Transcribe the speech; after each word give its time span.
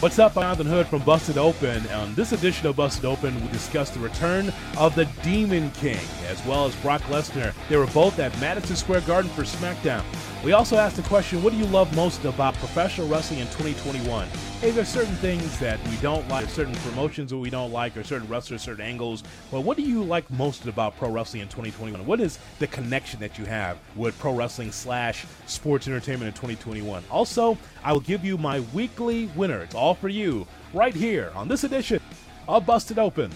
What's 0.00 0.20
up? 0.20 0.36
I'm 0.36 0.42
Jonathan 0.42 0.66
Hood 0.68 0.86
from 0.86 1.02
Busted 1.02 1.38
Open. 1.38 1.84
On 1.88 2.14
this 2.14 2.30
edition 2.30 2.68
of 2.68 2.76
Busted 2.76 3.04
Open, 3.04 3.34
we 3.44 3.48
discuss 3.48 3.90
the 3.90 3.98
return 3.98 4.52
of 4.76 4.94
the 4.94 5.06
Demon 5.24 5.72
King, 5.72 5.98
as 6.28 6.40
well 6.46 6.66
as 6.66 6.76
Brock 6.76 7.02
Lesnar. 7.08 7.52
They 7.68 7.76
were 7.76 7.88
both 7.88 8.20
at 8.20 8.38
Madison 8.40 8.76
Square 8.76 9.00
Garden 9.00 9.28
for 9.32 9.42
SmackDown. 9.42 10.04
We 10.44 10.52
also 10.52 10.76
asked 10.76 10.94
the 10.94 11.02
question, 11.02 11.42
what 11.42 11.52
do 11.52 11.58
you 11.58 11.66
love 11.66 11.92
most 11.96 12.24
about 12.24 12.54
professional 12.54 13.08
wrestling 13.08 13.40
in 13.40 13.48
2021? 13.48 14.28
Hey, 14.60 14.70
there's 14.70 14.88
certain 14.88 15.16
things 15.16 15.58
that 15.58 15.80
we 15.88 15.96
don't 15.96 16.28
like, 16.28 16.48
certain 16.48 16.76
promotions 16.76 17.30
that 17.30 17.38
we 17.38 17.50
don't 17.50 17.72
like, 17.72 17.96
or 17.96 18.04
certain 18.04 18.28
wrestlers, 18.28 18.62
certain 18.62 18.84
angles. 18.84 19.24
But 19.50 19.62
what 19.62 19.76
do 19.76 19.82
you 19.82 20.04
like 20.04 20.30
most 20.30 20.64
about 20.66 20.96
pro 20.96 21.10
wrestling 21.10 21.42
in 21.42 21.48
2021? 21.48 22.06
What 22.06 22.20
is 22.20 22.38
the 22.60 22.68
connection 22.68 23.18
that 23.18 23.36
you 23.36 23.46
have 23.46 23.78
with 23.96 24.16
pro 24.20 24.32
wrestling 24.32 24.70
slash 24.70 25.26
sports 25.46 25.88
entertainment 25.88 26.28
in 26.28 26.34
2021? 26.34 27.02
Also, 27.10 27.58
I 27.88 27.92
will 27.92 28.00
give 28.00 28.22
you 28.22 28.36
my 28.36 28.60
weekly 28.74 29.30
winner. 29.34 29.62
It's 29.62 29.74
all 29.74 29.94
for 29.94 30.10
you 30.10 30.46
right 30.74 30.94
here 30.94 31.32
on 31.34 31.48
this 31.48 31.64
edition 31.64 32.02
of 32.46 32.66
Busted 32.66 32.98
Open. 32.98 33.30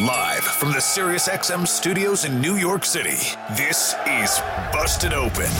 Live 0.00 0.44
from 0.44 0.70
the 0.70 0.78
SiriusXM 0.78 1.66
studios 1.66 2.24
in 2.24 2.40
New 2.40 2.54
York 2.54 2.84
City, 2.84 3.18
this 3.56 3.96
is 4.06 4.40
Busted 4.72 5.12
Open. 5.12 5.50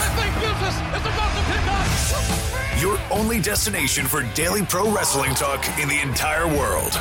Your 2.78 2.97
only 3.11 3.41
destination 3.41 4.07
for 4.07 4.23
daily 4.35 4.64
pro 4.64 4.89
wrestling 4.89 5.35
talk 5.35 5.67
in 5.80 5.89
the 5.89 6.01
entire 6.01 6.46
world. 6.46 6.92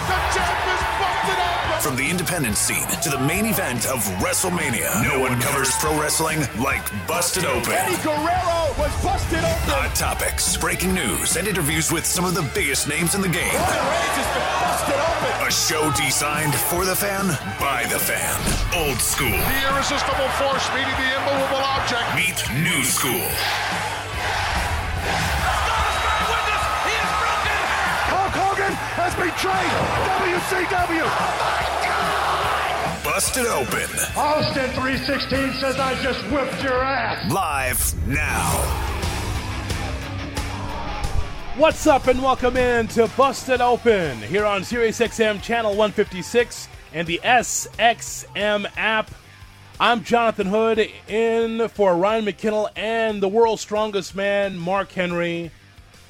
From 1.82 1.96
the 1.96 2.08
independent 2.08 2.58
scene 2.58 2.86
to 3.02 3.10
the 3.10 3.18
main 3.18 3.48
event 3.48 3.88
of 3.88 4.06
WrestleMania, 4.22 5.02
no 5.02 5.20
one 5.20 5.42
covers 5.42 5.72
pro 5.82 6.00
wrestling 6.00 6.38
like 6.62 6.86
Busted 7.08 7.44
Open. 7.44 7.74
Eddie 7.74 7.98
Guerrero 8.04 8.70
was 8.78 8.94
busted 9.02 9.42
open. 9.42 9.66
Hot 9.74 9.90
topics, 9.96 10.56
breaking 10.58 10.94
news, 10.94 11.38
and 11.38 11.48
interviews 11.48 11.92
with 11.92 12.06
some 12.06 12.24
of 12.24 12.36
the 12.36 12.46
biggest 12.54 12.88
names 12.88 13.16
in 13.16 13.22
the 13.22 13.28
game. 13.28 13.50
Roman 13.58 13.82
Reigns 13.90 14.30
busted 14.62 14.94
open. 14.94 15.34
A 15.42 15.50
show 15.50 15.90
designed 15.98 16.54
for 16.54 16.86
the 16.86 16.94
fan, 16.94 17.26
by 17.58 17.82
the 17.90 17.98
fan. 17.98 18.38
Old 18.78 19.02
school. 19.02 19.34
The 19.34 19.60
irresistible 19.74 20.30
force 20.38 20.70
meeting 20.78 20.94
the 21.02 21.18
immovable 21.18 21.66
object. 21.66 22.06
Meet 22.14 22.46
new 22.62 22.86
school. 22.86 23.26
Hulk 28.14 28.34
Hogan 28.38 28.74
has 29.02 29.18
betrayed 29.18 29.74
WCW. 30.30 31.71
Busted 33.22 33.46
Open. 33.46 33.88
Austin 34.16 34.72
316 34.72 35.54
says 35.54 35.80
I 35.80 35.94
just 36.02 36.24
whipped 36.32 36.64
your 36.64 36.82
ass. 36.82 37.32
Live 37.32 38.08
now. 38.08 38.50
What's 41.56 41.86
up, 41.86 42.08
and 42.08 42.20
welcome 42.24 42.58
in 42.58 42.88
to 42.88 43.08
Busted 43.16 43.62
Open 43.62 44.18
here 44.18 44.44
on 44.44 44.62
SiriusXM 44.64 45.44
Channel 45.44 45.70
156 45.70 46.68
and 46.94 47.06
the 47.06 47.22
SXM 47.24 48.66
app. 48.76 49.12
I'm 49.80 50.04
Jonathan 50.04 50.48
Hood 50.48 50.90
in 51.08 51.70
for 51.70 51.96
Ryan 51.96 52.26
McKinnell 52.26 52.72
and 52.76 53.22
the 53.22 53.30
world's 53.30 53.62
strongest 53.62 54.16
man, 54.16 54.58
Mark 54.58 54.92
Henry. 54.94 55.52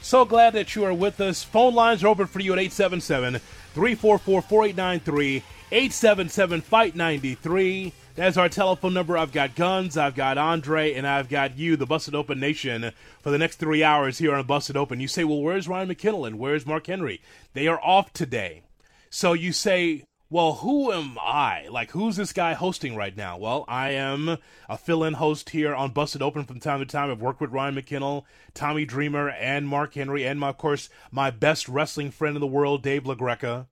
So 0.02 0.24
glad 0.24 0.54
that 0.54 0.78
you 0.78 0.86
are 0.86 0.94
with 0.94 1.20
us. 1.20 1.44
Phone 1.44 1.76
lines 1.76 2.06
are 2.06 2.08
open 2.08 2.28
for 2.28 2.40
you 2.40 2.54
at 2.54 2.60
877 2.60 3.42
344 3.74 4.42
4893, 4.42 5.44
877 5.74 6.60
Fight 6.60 6.98
93. 6.98 7.94
That's 8.16 8.36
our 8.36 8.50
telephone 8.50 8.94
number. 8.94 9.18
I've 9.18 9.32
got 9.32 9.56
Guns, 9.56 9.96
I've 9.96 10.16
got 10.16 10.38
Andre, 10.38 10.94
and 10.94 11.08
I've 11.08 11.30
got 11.30 11.58
you, 11.58 11.78
the 11.78 11.86
Busted 11.86 12.14
Open 12.14 12.42
Nation, 12.42 12.92
for 13.22 13.32
the 13.32 13.38
next 13.38 13.56
three 13.56 13.82
hours 13.82 14.18
here 14.18 14.36
on 14.36 14.46
Busted 14.46 14.76
Open. 14.76 15.00
You 15.00 15.08
say, 15.08 15.24
well, 15.24 15.42
where's 15.42 15.70
Ryan 15.70 15.88
McKinnell 15.88 16.28
and 16.28 16.38
where's 16.38 16.66
Mark 16.66 16.88
Henry? 16.88 17.22
They 17.54 17.68
are 17.70 17.80
off 17.82 18.12
today. 18.12 18.64
So 19.10 19.32
you 19.32 19.54
say, 19.54 20.04
well, 20.30 20.56
who 20.56 20.92
am 20.92 21.18
I? 21.22 21.68
Like, 21.70 21.92
who's 21.92 22.18
this 22.18 22.34
guy 22.34 22.52
hosting 22.52 22.98
right 22.98 23.16
now? 23.16 23.38
Well, 23.38 23.64
I 23.70 23.92
am 23.92 24.40
a 24.68 24.78
fill 24.78 25.06
in 25.06 25.14
host 25.14 25.52
here 25.52 25.74
on 25.74 25.92
Busted 25.92 26.22
Open 26.22 26.44
from 26.44 26.60
time 26.60 26.80
to 26.80 26.86
time. 26.86 27.10
I've 27.10 27.22
worked 27.22 27.40
with 27.40 27.52
Ryan 27.52 27.76
McKinnell, 27.76 28.24
Tommy 28.54 28.84
Dreamer, 28.84 29.30
and 29.30 29.70
Mark 29.70 29.94
Henry, 29.94 30.28
and, 30.28 30.38
my, 30.38 30.50
of 30.50 30.58
course, 30.58 30.90
my 31.12 31.32
best 31.32 31.70
wrestling 31.70 32.12
friend 32.12 32.36
in 32.36 32.42
the 32.42 32.48
world, 32.48 32.84
Dave 32.84 33.04
LaGreca. 33.04 33.68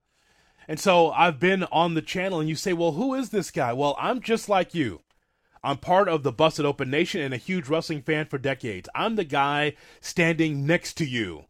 And 0.70 0.80
so 0.80 1.10
I've 1.10 1.40
been 1.40 1.64
on 1.72 1.96
the 1.96 2.02
channel, 2.04 2.40
and 2.40 2.48
you 2.48 2.56
say, 2.56 2.74
well, 2.74 2.92
who 2.92 3.16
is 3.16 3.32
this 3.32 3.50
guy? 3.50 3.74
Well, 3.74 3.96
I'm 4.00 4.22
just 4.22 4.48
like 4.48 4.76
you. 4.76 5.02
I'm 5.64 5.78
part 5.78 6.08
of 6.08 6.22
the 6.22 6.32
Busted 6.32 6.64
Open 6.64 6.92
Nation 6.92 7.22
and 7.22 7.34
a 7.34 7.38
huge 7.38 7.68
wrestling 7.68 8.04
fan 8.04 8.28
for 8.28 8.38
decades. 8.38 8.88
I'm 8.94 9.16
the 9.16 9.24
guy 9.24 9.74
standing 10.00 10.68
next 10.68 10.94
to 10.98 11.06
you 11.06 11.46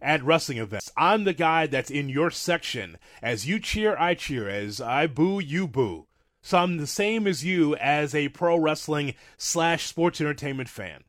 at 0.00 0.22
wrestling 0.22 0.58
events. 0.58 0.92
I'm 0.96 1.24
the 1.24 1.32
guy 1.32 1.66
that's 1.66 1.90
in 1.90 2.08
your 2.08 2.30
section. 2.30 2.96
As 3.20 3.44
you 3.44 3.58
cheer, 3.58 3.96
I 3.98 4.14
cheer. 4.14 4.48
As 4.48 4.80
I 4.80 5.08
boo, 5.08 5.40
you 5.40 5.66
boo. 5.66 6.06
So 6.40 6.58
I'm 6.58 6.76
the 6.76 6.86
same 6.86 7.26
as 7.26 7.44
you 7.44 7.74
as 7.74 8.14
a 8.14 8.28
pro 8.28 8.56
wrestling 8.56 9.14
slash 9.36 9.86
sports 9.86 10.20
entertainment 10.20 10.68
fan. 10.68 11.02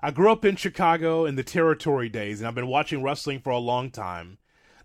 I 0.00 0.12
grew 0.12 0.30
up 0.30 0.44
in 0.44 0.54
Chicago 0.54 1.24
in 1.24 1.34
the 1.34 1.42
territory 1.42 2.08
days, 2.08 2.40
and 2.40 2.46
I've 2.46 2.54
been 2.54 2.68
watching 2.68 3.02
wrestling 3.02 3.40
for 3.40 3.50
a 3.50 3.58
long 3.58 3.90
time. 3.90 4.38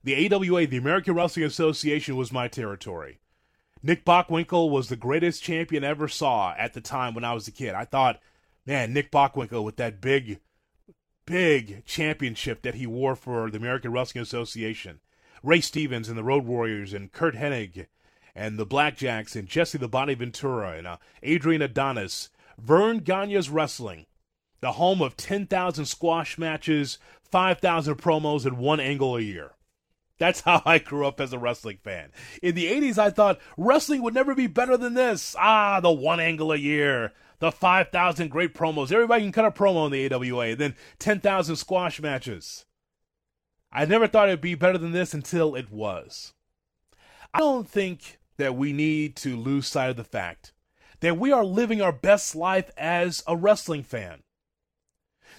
The 0.09 0.33
AWA, 0.33 0.65
the 0.65 0.77
American 0.77 1.13
Wrestling 1.13 1.45
Association, 1.45 2.15
was 2.15 2.31
my 2.31 2.47
territory. 2.47 3.19
Nick 3.83 4.03
Bockwinkel 4.03 4.71
was 4.71 4.89
the 4.89 4.95
greatest 4.95 5.43
champion 5.43 5.83
I 5.83 5.89
ever 5.89 6.07
saw 6.07 6.55
at 6.57 6.73
the 6.73 6.81
time 6.81 7.13
when 7.13 7.23
I 7.23 7.33
was 7.33 7.47
a 7.47 7.51
kid. 7.51 7.75
I 7.75 7.85
thought, 7.85 8.19
man, 8.65 8.91
Nick 8.91 9.11
Bockwinkel 9.11 9.63
with 9.63 9.75
that 9.75 10.01
big, 10.01 10.39
big 11.27 11.85
championship 11.85 12.63
that 12.63 12.73
he 12.73 12.87
wore 12.87 13.15
for 13.15 13.51
the 13.51 13.59
American 13.59 13.91
Wrestling 13.91 14.23
Association. 14.23 14.99
Ray 15.43 15.61
Stevens 15.61 16.09
and 16.09 16.17
the 16.17 16.23
Road 16.23 16.43
Warriors 16.43 16.91
and 16.91 17.11
Curt 17.11 17.35
Hennig 17.35 17.85
and 18.33 18.57
the 18.57 18.65
Blackjacks 18.65 19.35
and 19.35 19.47
Jesse 19.47 19.77
the 19.77 19.87
Body 19.87 20.15
Ventura 20.15 20.71
and 20.71 20.87
uh, 20.87 20.97
Adrian 21.21 21.61
Adonis. 21.61 22.29
Verne 22.57 23.01
Gagne's 23.01 23.51
Wrestling, 23.51 24.07
the 24.59 24.71
home 24.71 25.03
of 25.03 25.15
10,000 25.15 25.85
squash 25.85 26.39
matches, 26.39 26.97
5,000 27.21 27.93
promos, 27.93 28.47
and 28.47 28.57
one 28.57 28.79
angle 28.79 29.15
a 29.15 29.21
year. 29.21 29.51
That's 30.19 30.41
how 30.41 30.61
I 30.65 30.77
grew 30.77 31.07
up 31.07 31.19
as 31.19 31.33
a 31.33 31.39
wrestling 31.39 31.79
fan. 31.83 32.11
In 32.43 32.53
the 32.53 32.67
80s, 32.67 32.97
I 32.97 33.09
thought 33.09 33.39
wrestling 33.57 34.03
would 34.03 34.13
never 34.13 34.35
be 34.35 34.47
better 34.47 34.77
than 34.77 34.93
this. 34.93 35.35
Ah, 35.39 35.79
the 35.79 35.91
one 35.91 36.19
angle 36.19 36.51
a 36.51 36.57
year, 36.57 37.13
the 37.39 37.51
5,000 37.51 38.29
great 38.29 38.53
promos. 38.53 38.91
Everybody 38.91 39.23
can 39.23 39.31
cut 39.31 39.45
a 39.45 39.51
promo 39.51 39.85
in 39.85 39.91
the 39.91 40.13
AWA, 40.13 40.55
then 40.55 40.75
10,000 40.99 41.55
squash 41.55 42.01
matches. 42.01 42.65
I 43.71 43.85
never 43.85 44.07
thought 44.07 44.27
it'd 44.27 44.41
be 44.41 44.55
better 44.55 44.77
than 44.77 44.91
this 44.91 45.13
until 45.13 45.55
it 45.55 45.71
was. 45.71 46.33
I 47.33 47.39
don't 47.39 47.69
think 47.69 48.19
that 48.37 48.55
we 48.55 48.73
need 48.73 49.15
to 49.17 49.37
lose 49.37 49.67
sight 49.67 49.89
of 49.89 49.95
the 49.95 50.03
fact 50.03 50.53
that 51.01 51.17
we 51.17 51.31
are 51.31 51.45
living 51.45 51.81
our 51.81 51.93
best 51.93 52.35
life 52.35 52.69
as 52.77 53.23
a 53.25 53.37
wrestling 53.37 53.83
fan. 53.83 54.23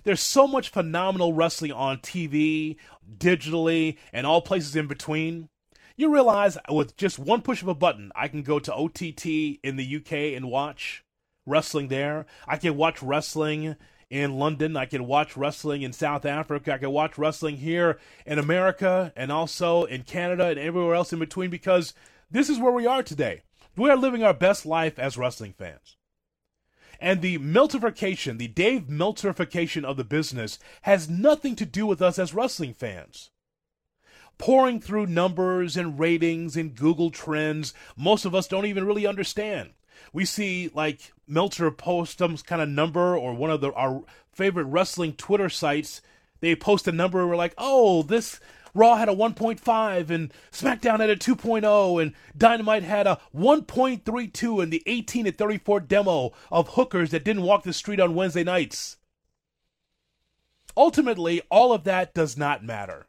There's 0.05 0.21
so 0.21 0.47
much 0.47 0.71
phenomenal 0.71 1.33
wrestling 1.33 1.73
on 1.73 1.99
TV, 1.99 2.77
digitally, 3.19 3.97
and 4.13 4.27
all 4.27 4.43
places 4.43 4.77
in 4.77 4.87
between. 4.87 5.49
You 5.97 6.13
realize 6.13 6.57
with 6.71 6.97
just 6.97 7.19
one 7.19 7.43
push 7.43 7.63
of 7.63 7.69
a 7.69 7.75
button, 7.75 8.11
I 8.15 8.29
can 8.29 8.43
go 8.43 8.59
to 8.59 8.75
OTT 8.75 9.27
in 9.63 9.77
the 9.77 9.97
UK 9.97 10.35
and 10.35 10.51
watch 10.51 11.05
wrestling 11.47 11.89
there. 11.89 12.27
I 12.47 12.57
can 12.57 12.77
watch 12.77 13.03
wrestling 13.03 13.77
in 14.09 14.39
London. 14.39 14.77
I 14.77 14.87
can 14.87 15.07
watch 15.07 15.37
wrestling 15.37 15.83
in 15.83 15.93
South 15.93 16.25
Africa. 16.25 16.75
I 16.75 16.79
can 16.79 16.91
watch 16.91 17.19
wrestling 17.19 17.59
here 17.59 17.99
in 18.27 18.39
America 18.39 19.13
and 19.15 19.31
also 19.31 19.85
in 19.85 20.03
Canada 20.03 20.47
and 20.47 20.59
everywhere 20.59 20.95
else 20.95 21.13
in 21.13 21.19
between 21.19 21.51
because 21.51 21.95
this 22.31 22.49
is 22.49 22.59
where 22.59 22.73
we 22.73 22.87
are 22.87 23.03
today. 23.03 23.43
We 23.77 23.91
are 23.91 23.97
living 23.97 24.23
our 24.23 24.35
best 24.35 24.67
life 24.67 24.99
as 24.99 25.17
wrestling 25.17 25.55
fans. 25.57 25.97
And 27.01 27.23
the 27.23 27.39
Melterification, 27.39 28.37
the 28.39 28.49
Dave 28.49 28.83
Melterification 28.83 29.85
of 29.85 29.97
the 29.97 30.05
business, 30.05 30.59
has 30.83 31.09
nothing 31.09 31.57
to 31.57 31.65
do 31.65 31.87
with 31.87 32.03
us 32.03 32.19
as 32.19 32.35
wrestling 32.35 32.75
fans. 32.75 33.31
Pouring 34.37 34.81
through 34.81 35.07
numbers 35.07 35.77
and 35.77 35.99
ratings 35.99 36.57
and 36.57 36.75
Google 36.75 37.11
Trends, 37.11 37.73
most 37.97 38.25
of 38.27 38.35
us 38.35 38.47
don't 38.47 38.67
even 38.67 38.87
really 38.87 39.07
understand. 39.07 39.71
We 40.13 40.25
see 40.25 40.71
like 40.75 41.13
Meltzer 41.27 41.71
post 41.71 42.19
some 42.19 42.37
kind 42.39 42.61
of 42.61 42.69
number 42.69 43.17
or 43.17 43.35
one 43.35 43.51
of 43.51 43.61
the, 43.61 43.73
our 43.73 44.03
favorite 44.33 44.65
wrestling 44.65 45.15
Twitter 45.15 45.49
sites. 45.49 46.03
They 46.41 46.55
post 46.55 46.89
a 46.89 46.93
number. 46.93 47.21
And 47.21 47.31
we're 47.31 47.37
like, 47.37 47.55
oh, 47.57 48.03
this 48.03 48.41
Raw 48.75 48.97
had 48.97 49.09
a 49.09 49.15
1.5 49.15 50.11
and 50.11 50.33
SmackDown 50.53 51.01
had 51.01 51.11
a 51.11 51.17
2.0 51.17 52.03
and 52.03 52.13
Dynamite 52.37 52.83
had 52.83 53.07
a 53.07 53.21
1.32 53.35 54.63
in 54.63 54.71
the 54.71 54.83
18 54.87 55.25
to 55.27 55.33
34 55.33 55.81
demo 55.81 56.33
of 56.51 56.69
hookers 56.71 57.11
that 57.11 57.25
didn't 57.25 57.43
walk 57.43 57.65
the 57.65 57.73
street 57.73 58.01
on 58.01 58.15
Wednesday 58.15 58.45
nights. 58.45 58.97
Ultimately, 60.77 61.43
all 61.51 61.73
of 61.73 61.85
that 61.85 62.15
does 62.15 62.37
not 62.37 62.65
matter. 62.65 63.07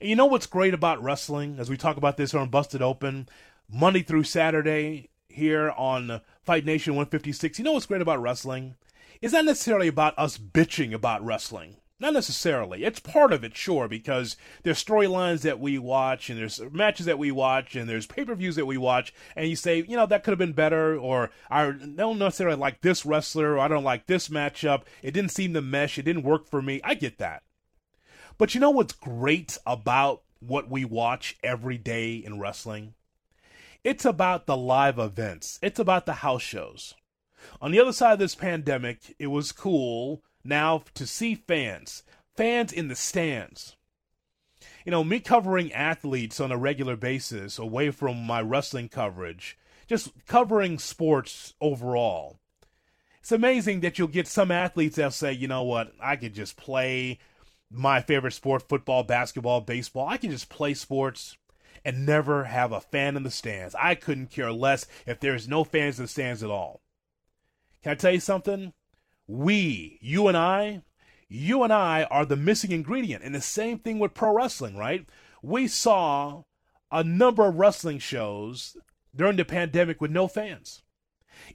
And 0.00 0.08
you 0.08 0.16
know 0.16 0.26
what's 0.26 0.46
great 0.46 0.74
about 0.74 1.02
wrestling, 1.02 1.56
as 1.58 1.68
we 1.68 1.76
talk 1.76 1.96
about 1.96 2.16
this 2.16 2.34
on 2.34 2.48
Busted 2.48 2.82
Open, 2.82 3.28
Monday 3.70 4.02
through 4.02 4.24
Saturday 4.24 5.10
here 5.28 5.70
on 5.70 6.20
Fight 6.42 6.64
Nation 6.64 6.94
156. 6.94 7.58
You 7.58 7.64
know 7.64 7.72
what's 7.72 7.86
great 7.86 8.02
about 8.02 8.22
wrestling? 8.22 8.76
It's 9.20 9.32
not 9.32 9.44
necessarily 9.44 9.88
about 9.88 10.18
us 10.18 10.38
bitching 10.38 10.92
about 10.92 11.24
wrestling. 11.24 11.76
Not 12.02 12.14
necessarily. 12.14 12.82
It's 12.82 12.98
part 12.98 13.32
of 13.32 13.44
it, 13.44 13.56
sure, 13.56 13.86
because 13.86 14.36
there's 14.64 14.84
storylines 14.84 15.42
that 15.42 15.60
we 15.60 15.78
watch, 15.78 16.28
and 16.28 16.36
there's 16.36 16.60
matches 16.72 17.06
that 17.06 17.16
we 17.16 17.30
watch, 17.30 17.76
and 17.76 17.88
there's 17.88 18.08
pay 18.08 18.24
per 18.24 18.34
views 18.34 18.56
that 18.56 18.66
we 18.66 18.76
watch, 18.76 19.14
and 19.36 19.48
you 19.48 19.54
say, 19.54 19.84
you 19.86 19.96
know, 19.96 20.06
that 20.06 20.24
could 20.24 20.32
have 20.32 20.38
been 20.38 20.52
better, 20.52 20.98
or 20.98 21.30
I 21.48 21.70
don't 21.70 22.18
necessarily 22.18 22.56
like 22.56 22.80
this 22.80 23.06
wrestler, 23.06 23.52
or 23.52 23.60
I 23.60 23.68
don't 23.68 23.84
like 23.84 24.08
this 24.08 24.28
matchup. 24.28 24.82
It 25.00 25.12
didn't 25.12 25.30
seem 25.30 25.54
to 25.54 25.62
mesh. 25.62 25.96
It 25.96 26.02
didn't 26.02 26.24
work 26.24 26.48
for 26.48 26.60
me. 26.60 26.80
I 26.82 26.94
get 26.94 27.18
that. 27.18 27.44
But 28.36 28.52
you 28.52 28.60
know 28.60 28.70
what's 28.70 28.94
great 28.94 29.56
about 29.64 30.22
what 30.40 30.68
we 30.68 30.84
watch 30.84 31.36
every 31.44 31.78
day 31.78 32.14
in 32.14 32.40
wrestling? 32.40 32.94
It's 33.84 34.04
about 34.04 34.46
the 34.46 34.56
live 34.56 34.98
events, 34.98 35.60
it's 35.62 35.78
about 35.78 36.06
the 36.06 36.14
house 36.14 36.42
shows. 36.42 36.94
On 37.60 37.70
the 37.70 37.78
other 37.78 37.92
side 37.92 38.14
of 38.14 38.18
this 38.18 38.34
pandemic, 38.34 39.14
it 39.20 39.28
was 39.28 39.52
cool 39.52 40.24
now 40.44 40.84
to 40.94 41.06
see 41.06 41.34
fans, 41.34 42.02
fans 42.36 42.72
in 42.72 42.88
the 42.88 42.96
stands. 42.96 43.76
You 44.84 44.90
know, 44.90 45.04
me 45.04 45.20
covering 45.20 45.72
athletes 45.72 46.40
on 46.40 46.52
a 46.52 46.56
regular 46.56 46.96
basis 46.96 47.58
away 47.58 47.90
from 47.90 48.22
my 48.24 48.40
wrestling 48.40 48.88
coverage, 48.88 49.58
just 49.86 50.10
covering 50.26 50.78
sports 50.78 51.54
overall. 51.60 52.38
It's 53.20 53.32
amazing 53.32 53.80
that 53.80 53.98
you'll 53.98 54.08
get 54.08 54.26
some 54.26 54.50
athletes 54.50 54.96
that'll 54.96 55.12
say, 55.12 55.32
you 55.32 55.46
know 55.46 55.62
what, 55.62 55.92
I 56.00 56.16
could 56.16 56.34
just 56.34 56.56
play 56.56 57.18
my 57.70 58.00
favorite 58.00 58.32
sport, 58.32 58.68
football, 58.68 59.04
basketball, 59.04 59.60
baseball. 59.60 60.08
I 60.08 60.16
can 60.16 60.30
just 60.30 60.48
play 60.48 60.74
sports 60.74 61.36
and 61.84 62.04
never 62.04 62.44
have 62.44 62.72
a 62.72 62.80
fan 62.80 63.16
in 63.16 63.22
the 63.22 63.30
stands. 63.30 63.74
I 63.76 63.94
couldn't 63.94 64.30
care 64.30 64.52
less 64.52 64.86
if 65.06 65.20
there's 65.20 65.48
no 65.48 65.64
fans 65.64 65.98
in 65.98 66.04
the 66.04 66.08
stands 66.08 66.42
at 66.42 66.50
all. 66.50 66.80
Can 67.82 67.92
I 67.92 67.94
tell 67.94 68.12
you 68.12 68.20
something? 68.20 68.72
We, 69.26 69.98
you 70.00 70.28
and 70.28 70.36
I, 70.36 70.82
you 71.28 71.62
and 71.62 71.72
I 71.72 72.04
are 72.04 72.26
the 72.26 72.36
missing 72.36 72.72
ingredient. 72.72 73.24
And 73.24 73.34
the 73.34 73.40
same 73.40 73.78
thing 73.78 73.98
with 73.98 74.14
pro 74.14 74.34
wrestling, 74.34 74.76
right? 74.76 75.06
We 75.42 75.66
saw 75.68 76.42
a 76.90 77.02
number 77.02 77.46
of 77.46 77.56
wrestling 77.56 77.98
shows 77.98 78.76
during 79.14 79.36
the 79.36 79.44
pandemic 79.44 80.00
with 80.00 80.10
no 80.10 80.28
fans. 80.28 80.82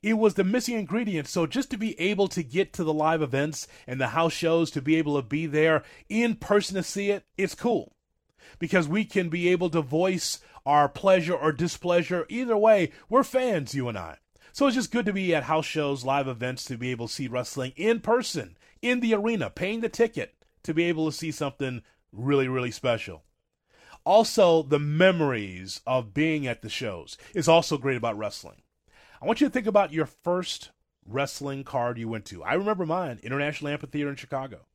It 0.01 0.15
was 0.15 0.33
the 0.33 0.43
missing 0.43 0.75
ingredient. 0.75 1.27
So 1.27 1.45
just 1.45 1.69
to 1.71 1.77
be 1.77 1.99
able 1.99 2.27
to 2.29 2.43
get 2.43 2.73
to 2.73 2.83
the 2.83 2.93
live 2.93 3.21
events 3.21 3.67
and 3.85 4.01
the 4.01 4.07
house 4.07 4.33
shows, 4.33 4.71
to 4.71 4.81
be 4.81 4.95
able 4.95 5.15
to 5.15 5.27
be 5.27 5.45
there 5.45 5.83
in 6.09 6.35
person 6.35 6.75
to 6.75 6.83
see 6.83 7.11
it, 7.11 7.23
it's 7.37 7.55
cool. 7.55 7.93
Because 8.59 8.87
we 8.87 9.05
can 9.05 9.29
be 9.29 9.49
able 9.49 9.69
to 9.69 9.81
voice 9.81 10.39
our 10.65 10.89
pleasure 10.89 11.35
or 11.35 11.51
displeasure. 11.51 12.25
Either 12.29 12.57
way, 12.57 12.91
we're 13.09 13.23
fans, 13.23 13.75
you 13.75 13.87
and 13.87 13.97
I. 13.97 14.17
So 14.57 14.65
it's 14.65 14.73
just 14.73 14.91
good 14.91 15.05
to 15.05 15.13
be 15.13 15.35
at 15.35 15.43
house 15.43 15.67
shows, 15.67 16.03
live 16.03 16.27
events, 16.27 16.65
to 16.65 16.79
be 16.79 16.89
able 16.89 17.07
to 17.07 17.13
see 17.13 17.27
wrestling 17.27 17.73
in 17.75 17.99
person, 17.99 18.57
in 18.81 19.01
the 19.01 19.13
arena, 19.13 19.51
paying 19.51 19.81
the 19.81 19.87
ticket 19.87 20.33
to 20.63 20.73
be 20.73 20.85
able 20.85 21.05
to 21.05 21.15
see 21.15 21.29
something 21.29 21.83
really, 22.11 22.47
really 22.47 22.71
special. 22.71 23.21
Also, 24.03 24.63
the 24.63 24.79
memories 24.79 25.81
of 25.85 26.11
being 26.11 26.47
at 26.47 26.63
the 26.63 26.69
shows 26.69 27.19
is 27.35 27.47
also 27.47 27.77
great 27.77 27.97
about 27.97 28.17
wrestling. 28.17 28.63
I 29.21 29.27
want 29.27 29.41
you 29.41 29.45
to 29.45 29.53
think 29.53 29.67
about 29.67 29.93
your 29.93 30.07
first 30.07 30.71
wrestling 31.05 31.63
card 31.63 31.99
you 31.99 32.09
went 32.09 32.25
to. 32.25 32.43
I 32.43 32.55
remember 32.55 32.87
mine, 32.87 33.19
International 33.21 33.71
Amphitheater 33.71 34.09
in 34.09 34.15
Chicago. 34.15 34.65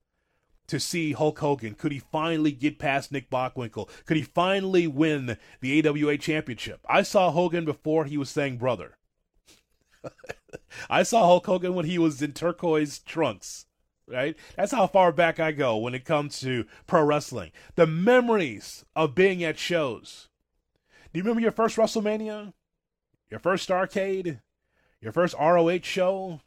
To 0.68 0.78
see 0.78 1.10
Hulk 1.10 1.40
Hogan. 1.40 1.74
Could 1.74 1.90
he 1.90 1.98
finally 1.98 2.52
get 2.52 2.78
past 2.78 3.10
Nick 3.10 3.30
Bockwinkel? 3.30 3.90
Could 4.06 4.16
he 4.16 4.22
finally 4.22 4.86
win 4.86 5.38
the 5.60 5.84
AWA 5.84 6.18
championship? 6.18 6.86
I 6.88 7.02
saw 7.02 7.32
Hogan 7.32 7.64
before 7.64 8.04
he 8.04 8.16
was 8.16 8.30
saying 8.30 8.58
brother. 8.58 8.96
I 10.90 11.02
saw 11.02 11.26
Hulk 11.26 11.46
Hogan 11.46 11.74
when 11.74 11.86
he 11.86 11.98
was 11.98 12.22
in 12.22 12.32
turquoise 12.32 12.98
trunks. 12.98 13.66
Right? 14.06 14.36
That's 14.56 14.72
how 14.72 14.88
far 14.88 15.12
back 15.12 15.38
I 15.40 15.52
go 15.52 15.76
when 15.76 15.94
it 15.94 16.04
comes 16.04 16.40
to 16.40 16.66
pro 16.86 17.02
wrestling. 17.02 17.52
The 17.76 17.86
memories 17.86 18.84
of 18.96 19.14
being 19.14 19.42
at 19.44 19.58
shows. 19.58 20.28
Do 21.12 21.18
you 21.18 21.22
remember 21.22 21.40
your 21.40 21.52
first 21.52 21.76
WrestleMania? 21.76 22.52
Your 23.30 23.40
first 23.40 23.68
Starrcade? 23.68 24.40
Your 25.00 25.12
first 25.12 25.34
ROH 25.38 25.80
show? 25.82 26.40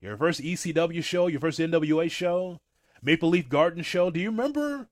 Your 0.00 0.16
first 0.16 0.40
ECW 0.40 1.02
show? 1.02 1.26
Your 1.26 1.40
first 1.40 1.58
NWA 1.58 2.10
show? 2.10 2.60
Maple 3.02 3.28
Leaf 3.28 3.48
Garden 3.48 3.82
show? 3.82 4.10
Do 4.10 4.20
you 4.20 4.30
remember 4.30 4.88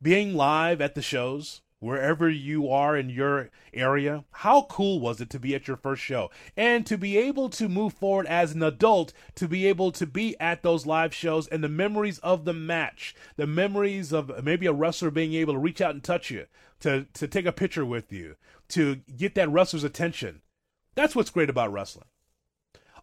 being 0.00 0.34
live 0.34 0.80
at 0.80 0.94
the 0.94 1.02
shows? 1.02 1.60
Wherever 1.82 2.30
you 2.30 2.70
are 2.70 2.96
in 2.96 3.10
your 3.10 3.50
area. 3.74 4.24
How 4.30 4.62
cool 4.70 5.00
was 5.00 5.20
it 5.20 5.28
to 5.30 5.40
be 5.40 5.52
at 5.54 5.66
your 5.66 5.76
first 5.76 6.00
show 6.00 6.30
and 6.56 6.86
to 6.86 6.96
be 6.96 7.18
able 7.18 7.48
to 7.50 7.68
move 7.68 7.92
forward 7.92 8.26
as 8.26 8.52
an 8.52 8.62
adult, 8.62 9.12
to 9.34 9.48
be 9.48 9.66
able 9.66 9.90
to 9.92 10.06
be 10.06 10.38
at 10.38 10.62
those 10.62 10.86
live 10.86 11.12
shows 11.12 11.48
and 11.48 11.62
the 11.62 11.68
memories 11.68 12.20
of 12.20 12.44
the 12.44 12.52
match, 12.52 13.16
the 13.36 13.48
memories 13.48 14.12
of 14.12 14.44
maybe 14.44 14.66
a 14.66 14.72
wrestler 14.72 15.10
being 15.10 15.34
able 15.34 15.54
to 15.54 15.58
reach 15.58 15.80
out 15.80 15.92
and 15.92 16.04
touch 16.04 16.30
you, 16.30 16.46
to, 16.78 17.06
to 17.14 17.26
take 17.26 17.46
a 17.46 17.52
picture 17.52 17.84
with 17.84 18.12
you, 18.12 18.36
to 18.68 19.00
get 19.16 19.34
that 19.34 19.50
wrestler's 19.50 19.84
attention. 19.84 20.40
That's 20.94 21.16
what's 21.16 21.30
great 21.30 21.50
about 21.50 21.72
wrestling. 21.72 22.06